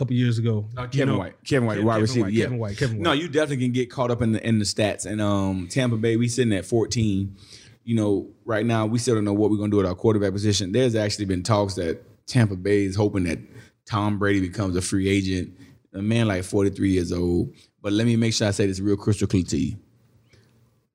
[0.00, 0.66] couple years ago.
[0.76, 2.24] you Kevin know, White, Kevin White, Kevin wide receiver.
[2.24, 2.44] White, yeah.
[2.44, 3.04] Kevin White, Kevin White.
[3.04, 5.04] No, you definitely can get caught up in the in the stats.
[5.04, 7.36] And um, Tampa Bay, we sitting at 14.
[7.84, 10.32] You know, right now we still don't know what we're gonna do at our quarterback
[10.32, 10.72] position.
[10.72, 13.38] There's actually been talks that Tampa Bay is hoping that
[13.84, 15.54] Tom Brady becomes a free agent.
[15.92, 17.52] A man like 43 years old.
[17.82, 19.76] But let me make sure I say this real crystal clear to you.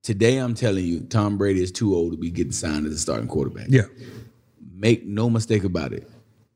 [0.02, 2.98] Today, I'm telling you, Tom Brady is too old to be getting signed as a
[3.00, 3.84] starting quarterback Yeah.
[4.74, 6.08] make no mistake about it.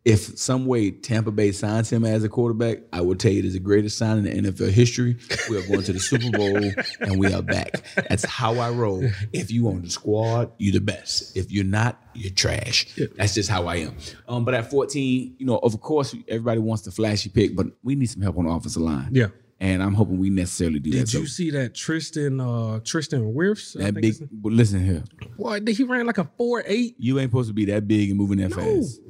[0.06, 3.46] If some way Tampa Bay signs him as a quarterback, I will tell you it
[3.46, 5.18] is the greatest sign in the NFL history.
[5.50, 7.84] We are going to the Super Bowl and we are back.
[8.08, 9.04] That's how I roll.
[9.34, 11.36] If you on the squad, you're the best.
[11.36, 12.88] If you're not, you're trash.
[13.18, 13.98] That's just how I am.
[14.28, 17.96] Um, but at 14, you know, of course, everybody wants the flashy pick, but we
[17.96, 19.10] need some help on the offensive line.
[19.12, 19.28] Yeah.
[19.62, 21.06] And I'm hoping we necessarily do Did that.
[21.08, 23.78] Did you So see that Tristan uh Tristan Wirfs?
[23.78, 25.04] I that big, listen here.
[25.38, 26.96] Boy, he ran like a four eight.
[26.98, 29.02] You ain't supposed to be that big and moving that fast.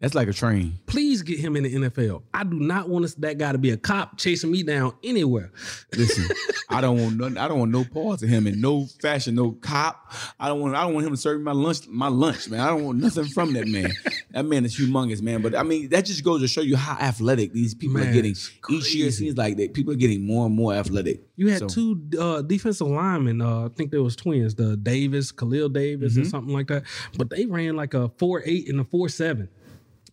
[0.00, 0.78] That's like a train.
[0.84, 2.22] Please get him in the NFL.
[2.34, 5.50] I do not want that guy to be a cop chasing me down anywhere.
[5.96, 6.28] Listen,
[6.68, 7.38] I don't want nothing.
[7.38, 10.12] I don't want no parts of him in no fashion, no cop.
[10.38, 10.74] I don't want.
[10.76, 11.88] I don't want him to serve me my lunch.
[11.88, 12.60] My lunch, man.
[12.60, 13.90] I don't want nothing from that man.
[14.36, 15.40] That man is humongous, man.
[15.40, 18.12] But I mean, that just goes to show you how athletic these people Man, are
[18.12, 18.34] getting.
[18.68, 21.22] Each year it seems like that people are getting more and more athletic.
[21.36, 23.40] You had So- two uh, defensive linemen.
[23.40, 26.22] Uh, I think there was twins, the Davis, Khalil Davis, Mm-hmm.
[26.22, 26.82] or something like that.
[27.16, 29.48] But they ran like a four eight and a four seven.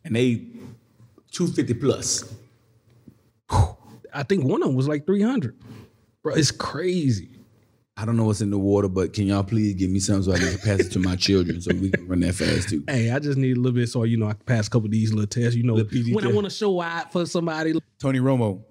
[0.03, 0.45] And they
[1.31, 2.33] two fifty plus.
[4.13, 5.55] I think one of them was like three hundred.
[6.21, 7.29] Bro, it's crazy.
[7.95, 10.31] I don't know what's in the water, but can y'all please give me some so
[10.31, 12.83] I can pass it to my children so we can run that fast too.
[12.87, 14.87] Hey, I just need a little bit so you know I can pass a couple
[14.87, 15.55] of these little tests.
[15.55, 17.73] You know, Little PD when I want to show out for somebody.
[17.99, 18.63] Tony Romo,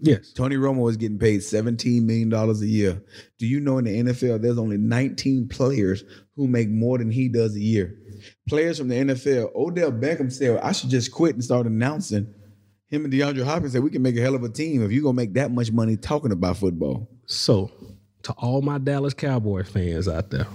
[0.00, 0.32] Yes.
[0.32, 3.02] Tony Romo is getting paid $17 million a year.
[3.38, 6.04] Do you know in the NFL, there's only 19 players
[6.36, 7.97] who make more than he does a year?
[8.48, 12.32] Players from the NFL, Odell Beckham said, I should just quit and start announcing.
[12.88, 15.02] Him and DeAndre Hopkins said, we can make a hell of a team if you're
[15.02, 17.08] going to make that much money talking about football.
[17.26, 17.70] So,
[18.22, 20.46] to all my Dallas Cowboy fans out there,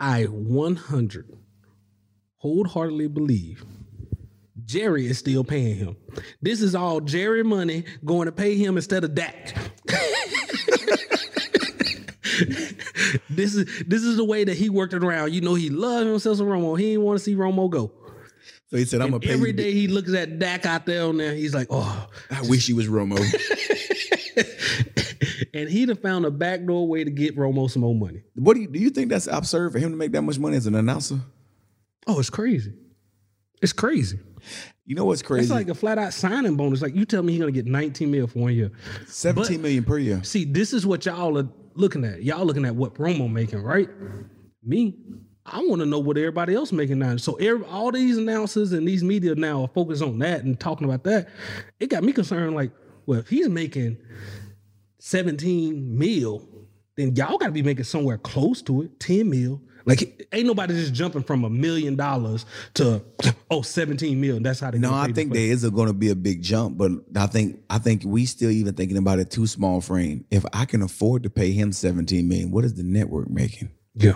[0.00, 1.38] I 100
[2.36, 3.64] wholeheartedly believe
[4.64, 5.96] Jerry is still paying him.
[6.42, 9.56] This is all Jerry money going to pay him instead of Dak.
[13.30, 15.32] this is this is the way that he worked it around.
[15.32, 16.78] You know, he loved himself some Romo.
[16.78, 17.92] He didn't want to see Romo go.
[18.70, 21.16] So he said, I'm to pay Every day he looks at Dak out there on
[21.16, 21.34] there.
[21.34, 23.16] He's like, oh, I wish he was Romo.
[25.54, 28.22] and he'd have found a backdoor way to get Romo some more money.
[28.34, 30.58] what do you, do you think that's absurd for him to make that much money
[30.58, 31.18] as an announcer?
[32.06, 32.74] Oh, it's crazy.
[33.62, 34.18] It's crazy.
[34.88, 35.42] You know what's crazy?
[35.42, 36.80] It's like a flat out signing bonus.
[36.80, 38.70] Like you tell me he's gonna get 19 mil for one year.
[39.06, 40.24] 17 million per year.
[40.24, 42.22] See, this is what y'all are looking at.
[42.22, 43.90] Y'all looking at what Romo making, right?
[44.64, 44.96] Me,
[45.44, 47.18] I want to know what everybody else making now.
[47.18, 50.86] So every, all these announcers and these media now are focused on that and talking
[50.86, 51.28] about that.
[51.78, 52.54] It got me concerned.
[52.54, 52.72] Like,
[53.04, 53.98] well, if he's making
[55.00, 56.48] 17 mil,
[56.96, 59.60] then y'all got to be making somewhere close to it, 10 mil.
[59.88, 63.02] Like ain't nobody just jumping from a million dollars to
[63.50, 64.42] oh 17 million.
[64.42, 66.14] That's how they No, gonna I pay the think there is going to be a
[66.14, 69.80] big jump, but I think I think we still even thinking about it too small
[69.80, 70.26] frame.
[70.30, 73.70] If I can afford to pay him 17 million, what is the network making?
[73.94, 74.12] Yeah.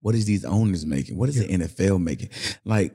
[0.00, 1.16] What is these owners making?
[1.16, 2.30] What is the NFL making?
[2.64, 2.94] Like,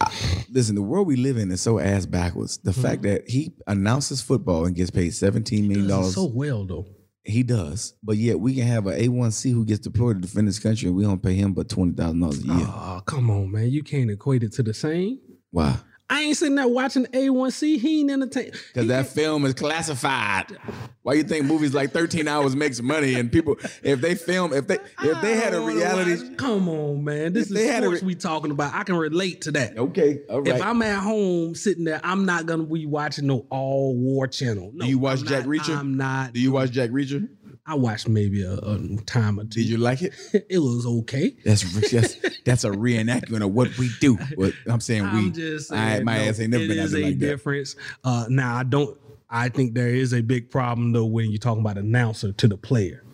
[0.00, 0.12] I-
[0.50, 2.58] listen, the world we live in is so ass backwards.
[2.58, 2.82] The Mm-hmm.
[2.82, 6.86] fact that he announces football and gets paid 17 million dollars, so well though.
[7.24, 7.94] He does.
[8.02, 10.96] But yet we can have an A1C who gets deployed to defend this country, and
[10.96, 12.66] we don't pay him but twenty thousand dollars a year.
[12.68, 13.70] Oh, come on, man.
[13.70, 15.18] You can't equate it to the same.
[15.50, 15.76] Why?
[16.12, 17.78] I ain't sitting there watching A1C.
[17.80, 18.52] He ain't entertained.
[18.68, 20.58] Because that film is classified.
[21.02, 24.66] Why you think movies like 13 hours makes money and people if they film if
[24.66, 27.32] they if they had a reality Come on, man.
[27.32, 28.74] This is sports re- we talking about.
[28.74, 29.78] I can relate to that.
[29.78, 30.56] Okay, all right.
[30.56, 34.70] If I'm at home sitting there, I'm not gonna be watching no all war channel.
[34.74, 35.76] No, Do you watch I'm Jack not- Reacher?
[35.78, 36.34] I'm not.
[36.34, 37.26] Do you watch Jack Reacher?
[37.64, 39.60] I watched maybe a, a time or two.
[39.60, 40.12] Did you like it?
[40.50, 41.36] it was okay.
[41.44, 44.18] That's that's that's a reenactment of what we do.
[44.36, 45.08] But I'm saying we.
[45.18, 47.26] I'm just saying, I, my no, ass ain't never been out a there like that.
[47.26, 47.76] difference.
[48.02, 48.98] Uh, now I don't.
[49.30, 52.56] I think there is a big problem though when you're talking about announcer to the
[52.56, 53.04] player.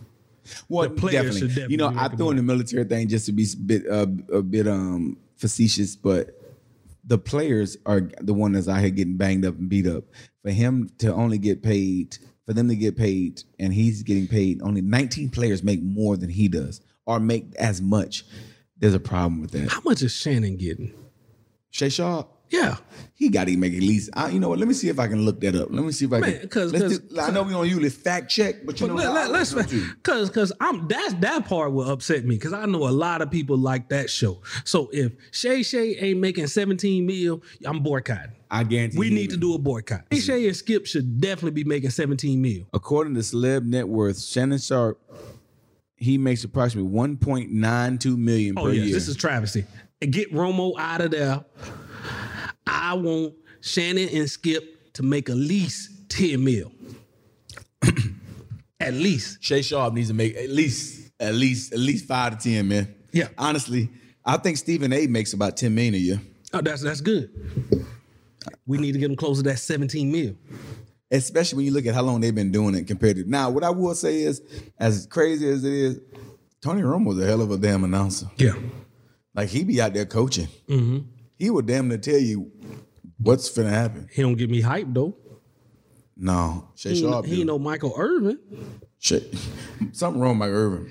[0.68, 1.48] Well, The definitely.
[1.48, 4.06] definitely You know, I threw in the military thing just to be a bit uh,
[4.32, 6.34] a bit um facetious, but
[7.04, 10.04] the players are the one that's out here getting banged up and beat up.
[10.42, 12.16] For him to only get paid,
[12.48, 14.62] for them to get paid, and he's getting paid.
[14.62, 18.24] Only 19 players make more than he does, or make as much.
[18.78, 19.68] There's a problem with that.
[19.68, 20.94] How much is Shannon getting?
[21.68, 22.76] Shay Shaw, Yeah,
[23.14, 24.08] he got to make at least.
[24.14, 24.58] I, you know what?
[24.58, 25.68] Let me see if I can look that up.
[25.70, 26.48] Let me see if I Man, can.
[26.48, 29.30] 'cause- let's 'cause- do- I know we're don't usually fact check, but you know, Let,
[29.30, 29.52] us
[30.02, 33.30] cause cause I'm that's that part will upset me because I know a lot of
[33.30, 34.40] people like that show.
[34.64, 38.32] So if Shay Shay ain't making 17 mil, I'm boycotting.
[38.50, 40.04] I guarantee We need ain't to do a boycott.
[40.10, 42.62] Shay Shay and Skip should definitely be making 17 mil.
[42.72, 44.98] According to Celeb Net Worth, Shannon Sharpe,
[45.96, 48.94] he makes approximately 1.92 million Oh per yeah, year.
[48.94, 49.66] this is travesty.
[50.00, 51.44] Get Romo out of there.
[52.68, 56.72] I want Shannon and Skip to make at least 10 mil.
[58.80, 59.42] at least.
[59.42, 62.94] Shay Sharp needs to make at least at least at least five to ten, man.
[63.12, 63.28] Yeah.
[63.36, 63.88] Honestly,
[64.24, 66.20] I think Stephen A makes about 10 million a year.
[66.52, 67.30] Oh, that's that's good.
[68.66, 70.34] We need to get them close to that 17 mil.
[71.10, 73.48] Especially when you look at how long they've been doing it compared to now.
[73.48, 74.42] What I will say is,
[74.78, 76.00] as crazy as it is,
[76.60, 78.26] Tony Romo's a hell of a damn announcer.
[78.36, 78.52] Yeah.
[79.34, 80.48] Like he be out there coaching.
[80.68, 80.98] Mm-hmm.
[81.38, 82.50] He would damn near tell you
[83.18, 84.08] what's finna happen.
[84.12, 85.16] He don't get me hyped though.
[86.16, 87.26] No, Shay He, Sharp.
[87.26, 88.38] he ain't no Michael Irvin.
[88.98, 89.32] Shit.
[89.92, 90.90] Something wrong with Mike Irvin.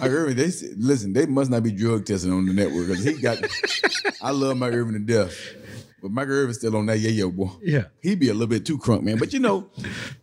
[0.00, 3.14] Mike Irvin, they listen, they must not be drug testing on the network because he
[3.20, 3.38] got
[4.22, 5.34] I love Mike Irvin to death.
[6.00, 7.50] But Mike Irvin's still on that yayo boy.
[7.62, 7.84] Yeah.
[8.00, 9.18] He be a little bit too crunk, man.
[9.18, 9.68] But you know,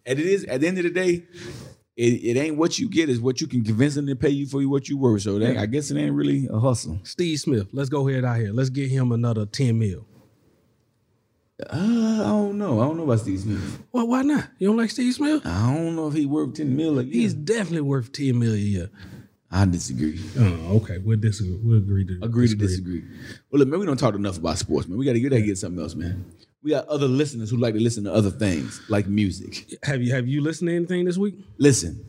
[0.06, 1.26] and it is at the end of the day,
[1.98, 4.46] it, it ain't what you get, is what you can convince them to pay you
[4.46, 5.24] for what you worth.
[5.24, 7.00] So that, I guess it ain't really a hustle.
[7.04, 7.68] Steve Smith.
[7.74, 8.54] Let's go ahead out here.
[8.54, 10.06] Let's get him another 10 mil.
[11.60, 12.80] Uh, I don't know.
[12.80, 13.80] I don't know about Steve Smith.
[13.92, 14.48] Well, why not?
[14.60, 15.44] You don't like Steve Smith?
[15.44, 17.14] I don't know if he worth 10 mil a year.
[17.14, 18.92] He's definitely worth 10 mil a year.
[19.50, 20.22] I disagree.
[20.38, 21.00] Oh, okay.
[21.00, 21.60] We'll disagree.
[21.64, 23.04] We'll agree to Agree to disagree.
[23.50, 25.00] Well, look, man, we don't talk enough about sports, man.
[25.00, 26.26] We gotta, we gotta get something else, man.
[26.64, 29.74] We got other listeners who like to listen to other things, like music.
[29.84, 31.36] Have you have you listened to anything this week?
[31.58, 32.04] Listen,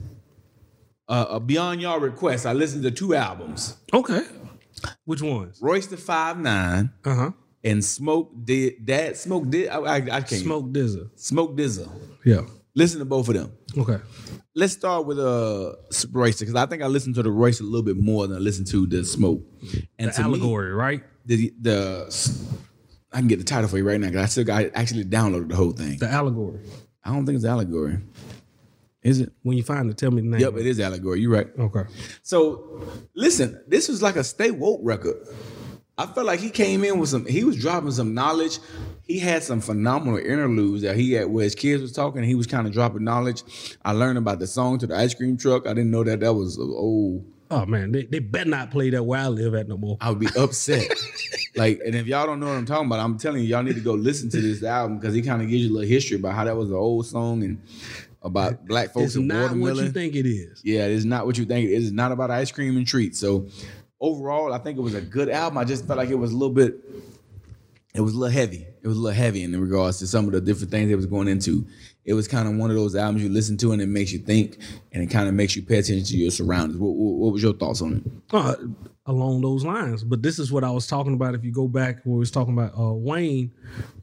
[1.08, 4.22] uh, uh, beyond your request, I listened to two albums: Okay.
[5.04, 5.58] Which ones?
[5.60, 7.30] Royce the Five Nine Uh huh.
[7.64, 9.68] and Smoke Did Dad Smoke Did.
[9.68, 11.10] I, I, I can't Smoke Dizza.
[11.16, 11.90] Smoke Dizzle.
[12.24, 12.42] Yeah.
[12.74, 13.52] Listen to both of them.
[13.76, 13.98] Okay.
[14.54, 15.72] Let's start with uh
[16.12, 18.40] Royce because I think I listened to the Royce a little bit more than I
[18.40, 19.42] listened to the Smoke.
[19.98, 21.02] And The to me, allegory, right?
[21.26, 22.06] the the
[23.12, 25.04] I can get the title for you right now because I still got I actually
[25.04, 25.98] downloaded the whole thing.
[25.98, 26.60] The allegory.
[27.04, 27.98] I don't think it's allegory.
[29.02, 29.32] Is it?
[29.42, 30.40] When you find it, tell me the name.
[30.40, 31.20] Yep, it is allegory.
[31.20, 31.48] You're right.
[31.58, 31.84] Okay.
[32.22, 32.82] So
[33.14, 35.16] listen, this was like a stay woke record.
[35.96, 37.26] I felt like he came in with some.
[37.26, 38.58] He was dropping some knowledge.
[39.02, 42.22] He had some phenomenal interludes that he had where his kids was talking.
[42.22, 43.42] He was kind of dropping knowledge.
[43.84, 45.66] I learned about the song to the ice cream truck.
[45.66, 47.24] I didn't know that that was uh, old.
[47.50, 49.96] Oh man, they, they better not play that where I live at no more.
[50.00, 50.86] I would be upset.
[51.58, 53.74] like, and if y'all don't know what I'm talking about, I'm telling you, y'all need
[53.74, 56.16] to go listen to this album because he kind of gives you a little history
[56.16, 57.60] about how that was an old song and
[58.22, 59.44] about black folks in Watermelon.
[59.44, 60.60] It's and not what you think it is.
[60.64, 61.68] Yeah, it is not what you think.
[61.68, 63.18] It is not about ice cream and treats.
[63.18, 63.48] So
[64.00, 65.58] overall, I think it was a good album.
[65.58, 66.76] I just felt like it was a little bit,
[67.94, 68.66] it was a little heavy.
[68.80, 71.06] It was a little heavy in regards to some of the different things it was
[71.06, 71.66] going into.
[72.04, 74.18] It was kind of one of those albums you listen to and it makes you
[74.18, 74.58] think,
[74.92, 76.78] and it kind of makes you pay attention to your surroundings.
[76.78, 78.34] What, what, what was your thoughts on it?
[78.34, 78.54] uh,
[79.08, 80.04] along those lines.
[80.04, 81.34] But this is what I was talking about.
[81.34, 83.50] If you go back, where we was talking about uh, Wayne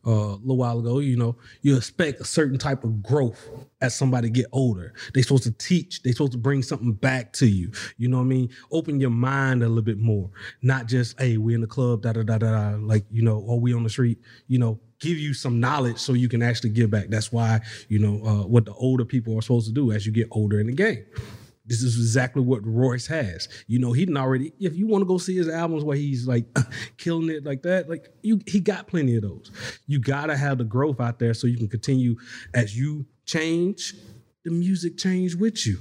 [0.06, 3.48] uh, a little while ago, you know, you expect a certain type of growth
[3.82, 4.94] as somebody get older.
[5.14, 6.02] They supposed to teach.
[6.02, 7.72] They supposed to bring something back to you.
[7.98, 8.50] You know what I mean?
[8.72, 10.30] Open your mind a little bit more,
[10.64, 13.60] not just hey, we in the club, da da da da, like you know, or
[13.60, 14.18] we on the street.
[14.48, 17.10] You know, give you some knowledge so you can actually give back.
[17.10, 20.12] That's why you know uh, what the older people are supposed to do as you
[20.12, 21.06] get older in the game.
[21.68, 23.50] This is exactly what Royce has.
[23.68, 24.54] You know, he didn't already.
[24.60, 26.46] If you want to go see his albums where he's like
[26.98, 29.52] killing it like that, like you, he got plenty of those.
[29.88, 32.16] You gotta have the growth out there so you can continue
[32.54, 33.96] as you change.
[34.44, 35.78] The music change with you.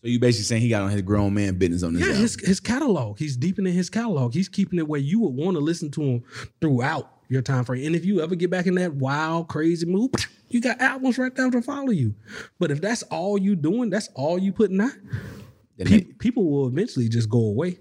[0.00, 2.22] So you basically saying he got on his grown man business on this Yeah, album.
[2.22, 3.18] his his catalog.
[3.18, 4.32] He's deepening his catalog.
[4.32, 6.24] He's keeping it where you would want to listen to him
[6.62, 7.86] throughout your time frame.
[7.86, 10.10] And if you ever get back in that wild, crazy mood,
[10.54, 12.14] you got albums right there to follow you.
[12.58, 14.92] But if that's all you doing, that's all you putting out,
[15.78, 17.78] pe- they- people will eventually just go away,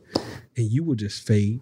[0.58, 1.60] and you will just fade.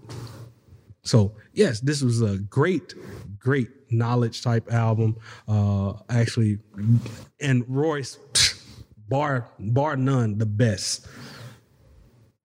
[1.04, 2.93] So yes, this was a great,
[3.39, 5.15] great knowledge type album.
[5.48, 6.60] Uh, actually,
[7.39, 8.17] and Royce,
[9.10, 11.08] bar bar none, the best.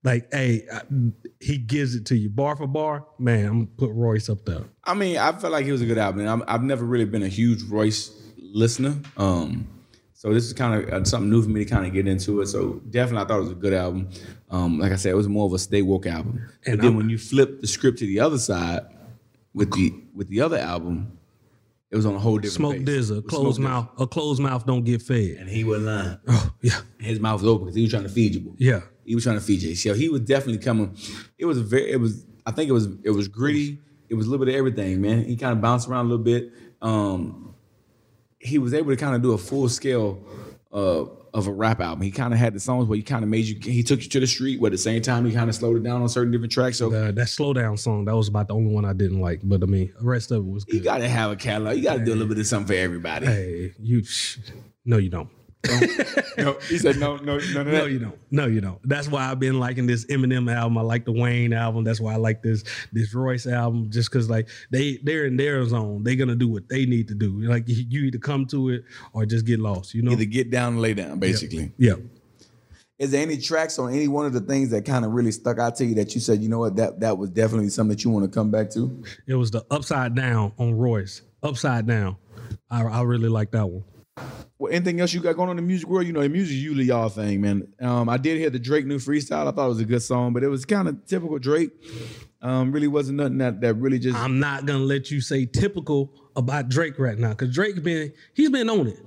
[0.02, 0.82] Like, hey, I-
[1.40, 3.06] he gives it to you bar for bar.
[3.18, 4.64] Man, I'm gonna put Royce up there.
[4.84, 6.26] I mean, I felt like it was a good album.
[6.26, 8.10] I'm, I've never really been a huge Royce
[8.54, 8.96] listener.
[9.16, 9.66] Um,
[10.14, 12.46] so this is kind of something new for me to kind of get into it.
[12.46, 14.08] So definitely, I thought it was a good album.
[14.50, 16.48] Um, like I said, it was more of a stay woke album.
[16.64, 18.82] And And then I'm- when you flip the script to the other side
[19.52, 21.18] with the with the other album,
[21.90, 22.74] it was on a whole different.
[22.76, 22.84] Smoke.
[22.84, 23.88] Dizza, closed mouth.
[23.98, 25.36] A closed mouth don't get fed.
[25.40, 26.18] and he wasn't lying.
[26.28, 28.54] Oh yeah, His mouth was open because he was trying to feed you.
[28.58, 28.80] yeah.
[29.04, 29.74] He was trying to feed you.
[29.74, 30.96] So he was definitely coming.
[31.38, 31.90] It was a very.
[31.90, 32.24] It was.
[32.46, 32.88] I think it was.
[33.02, 33.78] It was gritty.
[34.08, 35.24] It was a little bit of everything, man.
[35.24, 36.50] He kind of bounced around a little bit.
[36.80, 37.53] Um,
[38.44, 40.22] he was able to kind of do a full scale
[40.72, 42.02] uh, of a rap album.
[42.02, 43.58] He kind of had the songs where he kind of made you.
[43.60, 45.76] He took you to the street, but at the same time he kind of slowed
[45.76, 46.78] it down on certain different tracks.
[46.78, 49.40] So Uh, that slow down song that was about the only one I didn't like.
[49.42, 51.76] But I mean, the rest of it was you got to have a catalog.
[51.76, 53.26] You got to do a little bit of something for everybody.
[53.26, 54.04] hey, you.
[54.04, 54.38] Sh-
[54.84, 55.28] no, you don't.
[56.36, 58.18] No, he said no, no, none of No, you don't.
[58.30, 58.78] No, you don't.
[58.88, 60.78] That's why I've been liking this Eminem album.
[60.78, 61.84] I like the Wayne album.
[61.84, 63.90] That's why I like this this Royce album.
[63.90, 66.02] Just because like they they're in their zone.
[66.04, 67.40] They're gonna do what they need to do.
[67.42, 69.94] Like you you either come to it or just get lost.
[69.94, 70.12] You know.
[70.12, 71.72] Either get down and lay down, basically.
[71.78, 71.94] yeah.
[72.96, 75.58] Is there any tracks on any one of the things that kind of really stuck
[75.58, 78.04] out to you that you said, you know what, that that was definitely something that
[78.04, 79.02] you want to come back to?
[79.26, 81.22] It was the upside down on Royce.
[81.42, 82.16] Upside down.
[82.70, 83.84] I I really like that one.
[84.58, 86.06] Well, anything else you got going on in the music world?
[86.06, 87.66] You know, the music usually y'all thing, man.
[87.80, 89.48] Um, I did hear the Drake new freestyle.
[89.48, 91.70] I thought it was a good song, but it was kind of typical Drake.
[92.40, 94.16] Um, really wasn't nothing that that really just.
[94.16, 98.50] I'm not gonna let you say typical about Drake right now because Drake been he's
[98.50, 98.98] been on it.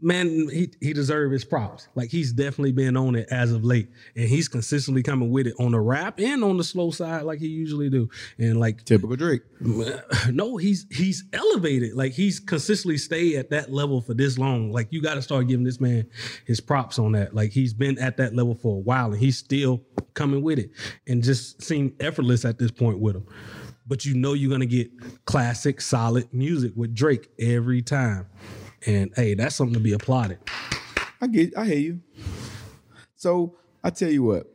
[0.00, 1.88] Man, he he deserves his props.
[1.94, 5.54] Like he's definitely been on it as of late, and he's consistently coming with it
[5.58, 8.08] on the rap and on the slow side like he usually do.
[8.38, 9.42] And like Typical Drake.
[10.30, 11.94] no, he's he's elevated.
[11.94, 14.72] Like he's consistently stayed at that level for this long.
[14.72, 16.08] Like you got to start giving this man
[16.46, 17.34] his props on that.
[17.34, 19.82] Like he's been at that level for a while, and he's still
[20.14, 20.70] coming with it,
[21.06, 23.26] and just seem effortless at this point with him.
[23.90, 24.88] But you know you're gonna get
[25.24, 28.28] classic, solid music with Drake every time,
[28.86, 30.38] and hey, that's something to be applauded.
[31.20, 32.00] I get, I hear you.
[33.16, 34.46] So I tell you what,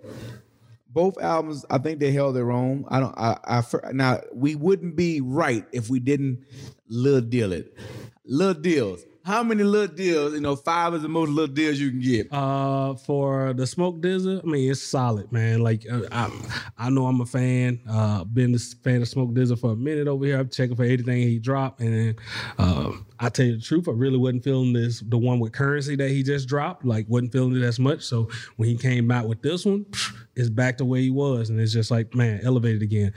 [0.87, 2.85] both albums, I think they held their own.
[2.87, 3.13] I don't.
[3.17, 6.45] I, I now we wouldn't be right if we didn't
[6.87, 7.77] little deal it.
[8.23, 9.03] Little deals.
[9.25, 10.33] How many little deals?
[10.35, 12.31] You know, five is the most little deals you can get.
[12.31, 15.61] Uh, for the Smoke Dizza, I mean it's solid, man.
[15.63, 16.29] Like uh, I,
[16.77, 17.79] I know I'm a fan.
[17.89, 20.39] Uh, been a fan of Smoke Dizza for a minute over here.
[20.39, 22.15] I'm checking for anything he dropped, and then,
[22.59, 24.99] uh, I tell you the truth, I really wasn't feeling this.
[24.99, 28.03] The one with currency that he just dropped, like wasn't feeling it as much.
[28.03, 29.87] So when he came out with this one,
[30.35, 33.11] it's back to where he was, and it's just like man, elevated again.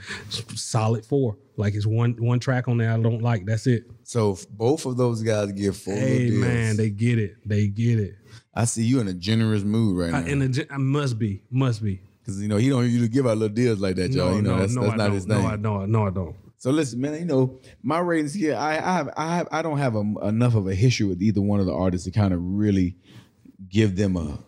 [0.55, 1.37] Solid four.
[1.55, 3.45] Like it's one one track on there I don't like.
[3.45, 3.83] That's it.
[4.09, 6.41] So if both of those guys get full Hey deals.
[6.41, 7.35] man, they get it.
[7.45, 8.15] They get it.
[8.55, 10.47] I see you in a generous mood right Uh, now.
[10.47, 12.01] gen- I must be, must be.
[12.19, 14.31] Because you know he don't usually give out little deals like that, y'all.
[14.31, 15.13] No, you know no, that's, no, that's I not don't.
[15.13, 15.41] his thing.
[15.43, 15.91] No, I don't.
[15.91, 16.35] No, I don't.
[16.57, 17.19] So listen, man.
[17.19, 18.55] You know my ratings here.
[18.55, 21.41] I I have I have I don't have a, enough of a history with either
[21.41, 22.97] one of the artists to kind of really
[23.69, 24.39] give them a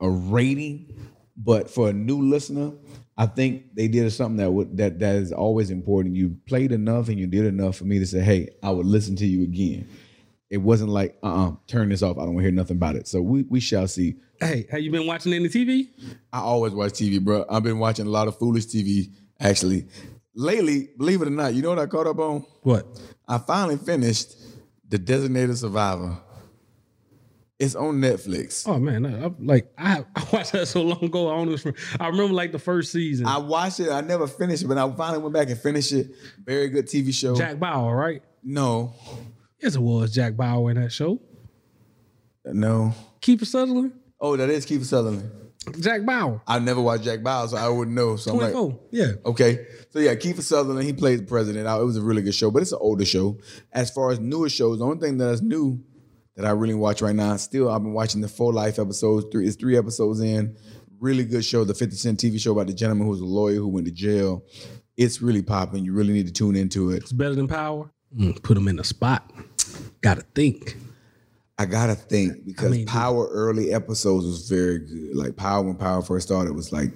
[0.00, 0.92] a rating.
[1.36, 2.72] But for a new listener,
[3.20, 6.14] I think they did something that would that that is always important.
[6.14, 9.16] You played enough and you did enough for me to say, hey, I would listen
[9.16, 9.88] to you again.
[10.48, 12.16] It wasn't like, uh, uh turn this off.
[12.16, 13.08] I don't want to hear nothing about it.
[13.08, 14.14] So we we shall see.
[14.40, 15.88] Hey, have you been watching any TV?
[16.32, 17.44] I always watch TV, bro.
[17.50, 19.88] I've been watching a lot of foolish TV, actually.
[20.38, 22.46] lately, believe it or not, you know what I caught up on?
[22.62, 22.86] What?
[23.26, 24.36] I finally finished
[24.88, 26.16] The Designated Survivor.
[27.58, 28.68] It's on Netflix.
[28.68, 31.28] Oh man, I, I- like I, I watched that so long ago.
[31.32, 31.74] I don't even.
[31.98, 33.26] I remember like the first season.
[33.26, 33.90] I watched it.
[33.90, 36.12] I never finished it, but I finally went back and finished it.
[36.44, 37.34] Very good TV show.
[37.36, 38.22] Jack Bauer, right?
[38.44, 38.94] no,
[39.60, 41.20] Yes, it was Jack Bauer in that show.
[42.44, 42.94] no.
[43.20, 45.28] Kiefer Sutherland, Oh, that is Keith Sutherland.
[45.80, 48.14] Jack Bauer, I've never watched Jack Bauer, so I wouldn't know.
[48.16, 49.66] So I'm like, yeah, Okay.
[49.90, 51.66] So yeah, Kiefer Sutherland, he plays the president.
[51.66, 53.36] It was a really good show, but it's an older show.
[53.72, 55.82] As far as newer shows, the only thing that's new
[56.38, 59.26] that I really watch right now, still I've been watching the For Life episodes.
[59.30, 60.56] Three it's three episodes in.
[61.00, 61.64] Really good show.
[61.64, 63.92] The 50 Cent TV show about the gentleman who was a lawyer who went to
[63.92, 64.44] jail.
[64.96, 65.84] It's really popping.
[65.84, 66.98] You really need to tune into it.
[67.02, 67.90] it's better than Power.
[68.16, 69.30] Mm, put him in the spot.
[70.00, 70.76] Got to think.
[71.60, 75.16] I gotta think because mean, Power early episodes was very good.
[75.16, 76.92] Like Power when Power first started was like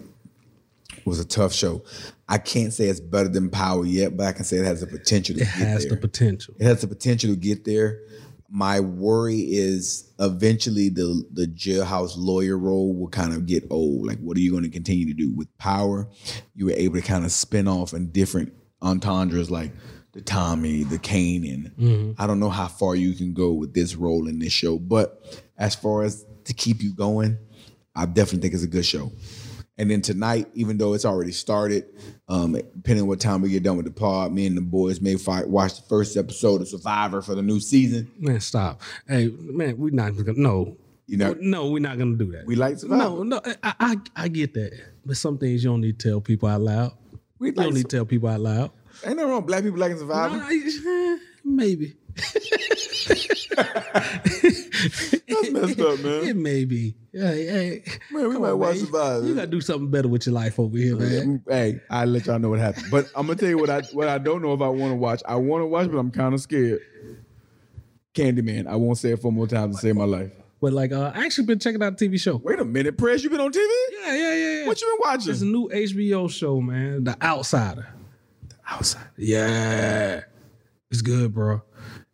[1.04, 1.82] was a tough show.
[2.28, 4.86] I can't say it's better than Power yet, but I can say it has the
[4.86, 5.90] potential to It get has there.
[5.90, 6.54] the potential.
[6.60, 8.02] it has the potential to get there.
[8.54, 14.06] My worry is eventually the the jailhouse lawyer role will kind of get old.
[14.06, 16.06] Like, what are you going to continue to do with power?
[16.54, 19.72] You were able to kind of spin off in different entendres, like
[20.12, 22.22] the Tommy, the Kane, and mm-hmm.
[22.22, 24.78] I don't know how far you can go with this role in this show.
[24.78, 27.38] But as far as to keep you going,
[27.94, 29.12] I definitely think it's a good show.
[29.78, 31.86] And then tonight, even though it's already started,
[32.28, 35.00] um, depending on what time we get done with the pod, me and the boys
[35.00, 38.10] may fight, watch the first episode of Survivor for the new season.
[38.18, 38.82] Man, stop.
[39.08, 40.34] Hey, man, we're not gonna.
[40.38, 42.44] No, You know, no, we're not gonna do that.
[42.46, 43.02] we like Survivor.
[43.02, 44.72] no, no, I, I, I get that,
[45.06, 46.92] but some things you don't need to tell people out loud.
[47.38, 48.70] we You don't need to tell people out loud.
[49.06, 49.46] Ain't no wrong.
[49.46, 50.36] Black people liking Survivor.
[50.36, 51.96] No, I- maybe.
[52.14, 52.58] That's
[55.50, 56.24] messed up, man.
[56.24, 56.94] It may be.
[57.12, 57.84] Hey, hey.
[58.10, 58.86] Man, we Come might on, watch man.
[58.86, 59.26] Survivor.
[59.26, 61.42] You gotta do something better with your life over here, man.
[61.48, 62.86] Hey, I'll let y'all know what happened.
[62.90, 64.96] But I'm gonna tell you what I what I don't know if I want to
[64.96, 65.22] watch.
[65.26, 66.80] I want to watch, but I'm kind of scared.
[68.14, 68.66] Candyman.
[68.66, 70.30] I won't say it four more times to save my life.
[70.60, 72.36] But like, uh, I actually been checking out a TV show.
[72.36, 73.24] Wait a minute, Press.
[73.24, 73.56] You been on TV?
[73.56, 74.34] Yeah, yeah, yeah.
[74.60, 74.66] yeah.
[74.66, 75.32] What you been watching?
[75.32, 77.04] It's a new HBO show, man.
[77.04, 77.88] The Outsider.
[78.48, 79.10] The Outsider.
[79.16, 80.20] Yeah,
[80.90, 81.62] it's good, bro.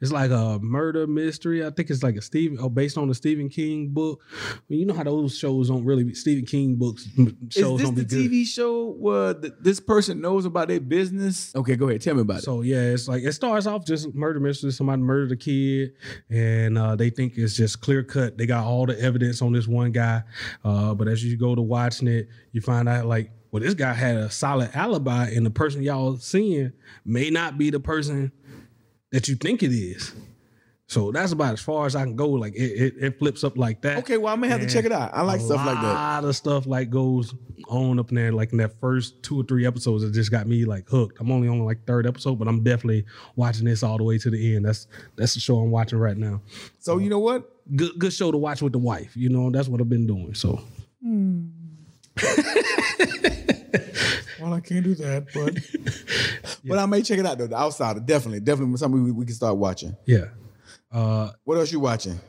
[0.00, 1.66] It's like a murder mystery.
[1.66, 4.22] I think it's like a Stephen, oh, based on the Stephen King book.
[4.32, 7.08] I mean, you know how those shows don't really Stephen King books
[7.50, 8.04] shows don't good.
[8.04, 8.28] Is this the.
[8.28, 11.54] TV show where th- this person knows about their business?
[11.56, 12.00] Okay, go ahead.
[12.00, 12.44] Tell me about it.
[12.44, 14.70] So yeah, it's like it starts off just murder mystery.
[14.70, 15.94] Somebody murdered a kid,
[16.30, 18.38] and uh, they think it's just clear cut.
[18.38, 20.22] They got all the evidence on this one guy,
[20.64, 23.94] uh, but as you go to watching it, you find out like, well, this guy
[23.94, 26.72] had a solid alibi, and the person y'all seeing
[27.04, 28.30] may not be the person
[29.10, 30.14] that you think it is.
[30.88, 32.30] So that's about as far as I can go.
[32.30, 33.98] Like it, it, it flips up like that.
[33.98, 35.10] Okay, well, I'm gonna have to check it out.
[35.12, 35.84] I like stuff like that.
[35.84, 37.34] A lot of stuff like goes
[37.68, 38.32] on up in there.
[38.32, 41.20] Like in that first two or three episodes, it just got me like hooked.
[41.20, 43.04] I'm only on like third episode, but I'm definitely
[43.36, 44.64] watching this all the way to the end.
[44.64, 46.40] That's that's the show I'm watching right now.
[46.78, 47.54] So you know what?
[47.76, 49.14] Good good show to watch with the wife.
[49.14, 50.32] You know, that's what I've been doing.
[50.32, 50.58] So
[51.02, 51.48] hmm.
[54.40, 57.46] Well, I can't do that, but but I may check it out though.
[57.46, 59.96] The Outsider, definitely, definitely something we, we can start watching.
[60.06, 60.26] yeah,
[60.92, 62.20] uh, What else you watching?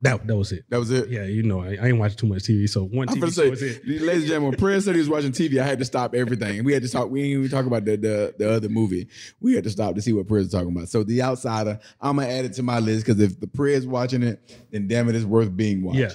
[0.00, 0.64] that that was it.
[0.68, 1.08] That was it.
[1.08, 2.68] Yeah, you know, I, I ain't watching too much TV.
[2.68, 3.84] So one TV say, is it.
[3.84, 6.62] ladies and gentlemen, Perez said he was watching TV, I had to stop everything.
[6.62, 7.10] We had to talk.
[7.10, 9.08] We didn't even talk about the, the the other movie.
[9.40, 10.88] We had to stop to see what was talking about.
[10.88, 14.22] So, The Outsider, I'm gonna add it to my list because if the is watching
[14.22, 15.98] it, then damn it, it's worth being watched.
[15.98, 16.10] Yeah.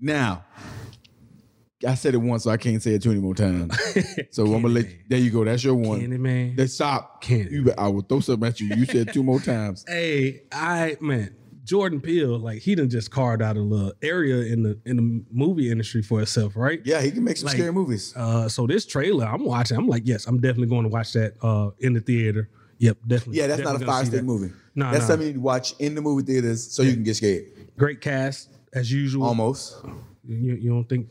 [0.00, 0.44] Now,
[1.86, 3.76] I said it once, so I can't say it too many more times.
[4.30, 4.86] So I'm gonna let.
[5.08, 5.44] There you go.
[5.44, 6.00] That's your one.
[6.00, 6.56] Candy man.
[6.56, 7.22] Then stop.
[7.22, 7.54] Candy.
[7.54, 8.74] You, I will throw something at you.
[8.74, 9.84] You said two more times.
[9.88, 14.62] Hey, I man, Jordan Peele, like he done just carved out a little area in
[14.62, 16.80] the in the movie industry for itself, right?
[16.84, 18.12] Yeah, he can make some Like, scary movies.
[18.16, 19.76] Uh, so this trailer, I'm watching.
[19.76, 22.48] I'm like, yes, I'm definitely going to watch that uh, in the theater.
[22.78, 23.38] Yep, definitely.
[23.38, 24.52] Yeah, that's not a definitely gonna fire see stick movie.
[24.74, 25.08] No, that's no.
[25.08, 27.44] something you watch in the movie theaters so you can get scared.
[27.76, 29.24] Great cast as usual.
[29.26, 29.76] Almost.
[30.26, 31.08] You, you don't think,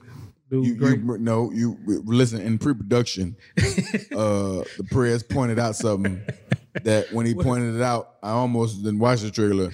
[0.49, 0.65] dude?
[0.65, 0.99] You, great.
[0.99, 3.35] you no, you listen in pre-production.
[3.57, 6.21] uh, the press pointed out something
[6.83, 9.71] that when he pointed it out, I almost didn't watch the trailer.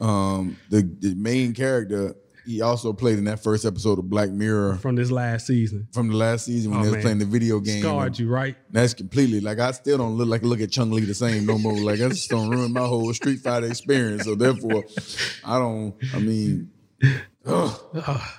[0.00, 2.14] Um, the the main character,
[2.46, 6.08] he also played in that first episode of Black Mirror from this last season from
[6.08, 7.80] the last season when Oh, they was playing the video game.
[7.80, 8.56] scarred you, right?
[8.70, 11.76] That's completely like I still don't look like look at Chun-Li the same no more.
[11.78, 14.24] Like that's just gonna ruin my whole Street Fighter experience.
[14.24, 14.84] So therefore,
[15.44, 15.94] I don't.
[16.14, 16.70] I mean,
[17.46, 17.80] ugh,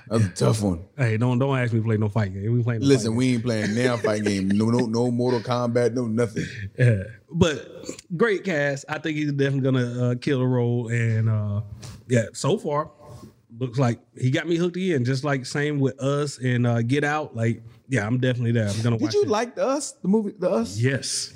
[0.07, 0.85] that's a tough one.
[0.97, 2.51] Hey, don't don't ask me to play no fight game.
[2.55, 2.81] We playing.
[2.81, 4.47] No Listen, we ain't playing now fight game.
[4.49, 5.93] No, no, no Mortal Kombat.
[5.93, 6.45] No nothing.
[6.77, 7.85] Yeah, but
[8.15, 8.85] great cast.
[8.89, 11.61] I think he's definitely gonna uh, kill a role, and uh,
[12.07, 12.91] yeah, so far
[13.57, 15.05] looks like he got me hooked in.
[15.05, 17.35] Just like same with us and uh, Get Out.
[17.35, 18.67] Like, yeah, I'm definitely there.
[18.67, 19.13] I'm gonna Did watch.
[19.13, 19.29] you it.
[19.29, 19.91] like the Us?
[19.93, 20.77] The movie, the Us?
[20.77, 21.33] Yes,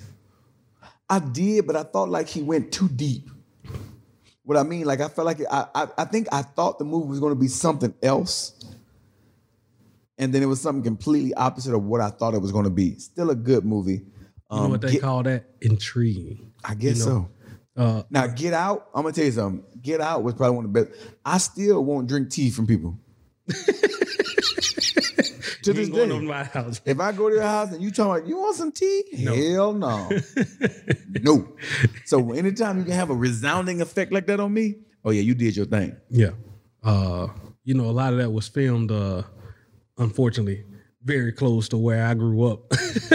[1.10, 3.30] I did, but I thought like he went too deep.
[4.50, 7.08] What I mean, like I felt like I, I, I think I thought the movie
[7.08, 8.60] was going to be something else,
[10.18, 12.72] and then it was something completely opposite of what I thought it was going to
[12.72, 12.98] be.
[12.98, 14.02] Still a good movie.
[14.52, 15.46] You know what they Get- call that?
[15.62, 16.52] Intriguing.
[16.66, 17.30] I guess you know,
[17.76, 17.82] so.
[17.84, 18.90] Uh, Now, Get Out.
[18.96, 19.64] I'm gonna tell you something.
[19.84, 21.00] Get Out was probably one of the best.
[21.24, 22.98] I still won't drink tea from people.
[25.64, 26.82] to this day, over my house.
[26.86, 29.36] if I go to your house and you talking about you want some tea, No.
[29.36, 30.10] hell no,
[31.22, 31.48] no.
[32.06, 35.36] So anytime you can have a resounding effect like that on me, oh yeah, you
[35.36, 35.96] did your thing.
[36.10, 36.32] Yeah.
[36.84, 37.28] Uh,
[37.64, 39.24] you know, a lot of that was filmed, uh,
[39.98, 40.66] unfortunately,
[41.04, 42.72] very close to where I grew up.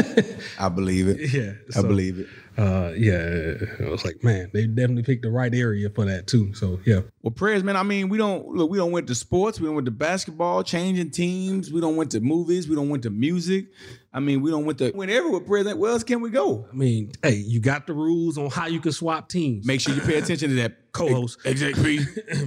[0.58, 1.32] I believe it.
[1.32, 1.52] yeah.
[1.76, 2.26] I believe it.
[2.56, 3.54] Uh, yeah.
[3.80, 6.54] I was like, man, they definitely picked the right area for that too.
[6.54, 7.00] So yeah.
[7.22, 7.76] Well, prayers, man.
[7.76, 8.70] I mean, we don't look.
[8.70, 9.60] We don't went to sports.
[9.60, 11.72] We don't went to basketball, changing teams.
[11.72, 12.68] We don't went to movies.
[12.68, 13.66] We don't went to music.
[14.12, 15.40] I mean, we don't went to went everywhere.
[15.40, 15.74] Prayers.
[15.74, 16.66] Where else can we go?
[16.70, 19.66] I mean, hey, you got the rules on how you can swap teams.
[19.66, 21.40] Make sure you pay attention to that Co-host.
[21.44, 21.98] Exactly.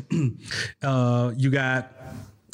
[0.81, 1.91] uh, you got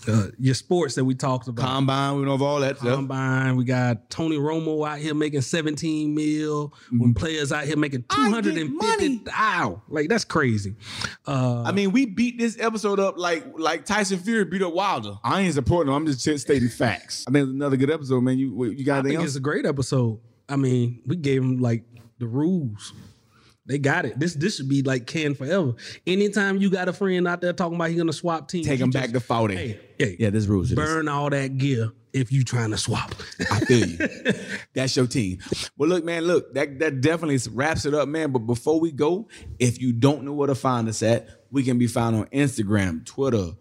[0.08, 1.66] uh, your sports that we talked about.
[1.66, 2.18] Combine.
[2.20, 2.96] We know of all that stuff.
[2.96, 3.56] Combine.
[3.56, 6.74] We got Tony Romo out here making 17 mil.
[6.92, 8.34] When players out here making Mm-hmm.
[8.34, 9.24] I get 250 money.
[9.34, 9.82] Ow.
[9.88, 10.76] Like that's crazy.
[11.26, 15.16] Uh, I mean, we beat this episode up like like Tyson Fury beat up Wilder.
[15.24, 15.98] I ain't supporting him.
[15.98, 17.26] I'm just stating facts.
[17.28, 18.38] I think it's another good episode, man.
[18.38, 19.28] You you got I anything think else?
[19.30, 20.20] it's a great episode.
[20.50, 21.84] I mean, we gave him like
[22.20, 22.94] the rules.
[23.66, 24.20] They got it.
[24.20, 25.74] This this should be like Ken forever.
[26.06, 28.90] Anytime you got a friend out there talking about he gonna swap teams, Take him
[28.90, 29.56] back to 40.
[29.56, 30.72] Hey, hey, Yeah, this rules.
[30.74, 33.16] burn all that gear if you trying to swap.
[33.50, 33.98] I feel you.
[34.74, 35.40] That's your team.
[35.78, 38.32] Well, look, man, look, that, that definitely wraps it up, man.
[38.32, 41.78] But before we go, if you don't know where to find us at, we can
[41.78, 43.52] be found on Instagram, Twitter,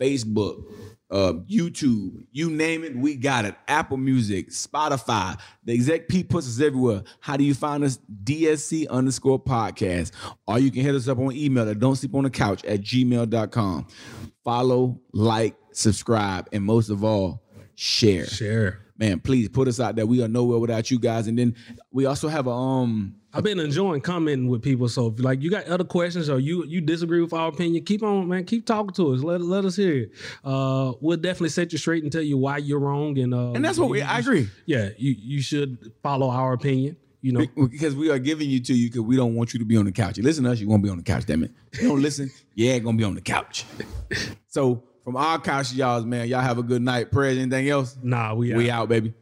[0.00, 0.64] Facebook,
[1.10, 3.54] uh, YouTube, you name it, we got it.
[3.68, 5.38] Apple Music, Spotify.
[5.64, 7.02] The exec P puts us everywhere.
[7.20, 7.98] How do you find us?
[8.24, 10.12] DSC underscore podcast.
[10.46, 12.80] Or you can hit us up on email at don't sleep on the couch at
[12.80, 13.86] gmail.com.
[14.44, 17.42] Follow, like, subscribe, and most of all,
[17.74, 18.80] share Share.
[19.00, 20.06] Man, please put us out there.
[20.06, 21.26] We are nowhere without you guys.
[21.26, 21.56] And then
[21.90, 24.88] we also have a um I've been enjoying commenting with people.
[24.88, 28.02] So if like you got other questions or you you disagree with our opinion, keep
[28.02, 28.44] on, man.
[28.44, 29.22] Keep talking to us.
[29.22, 30.12] Let let us hear it.
[30.44, 33.18] Uh, we'll definitely set you straight and tell you why you're wrong.
[33.18, 34.48] And uh, and that's what we I agree.
[34.66, 36.96] Yeah, you you should follow our opinion.
[37.22, 39.66] You know, Because we are giving you to you because we don't want you to
[39.66, 40.16] be on the couch.
[40.16, 41.50] You listen to us, you won't be on the couch, damn it.
[41.78, 43.66] You don't listen, yeah, gonna be on the couch.
[44.48, 47.10] So from our couch y'all's, man, y'all have a good night.
[47.10, 47.96] Prayers, anything else?
[48.02, 48.82] nah, we We out.
[48.82, 49.14] out, baby.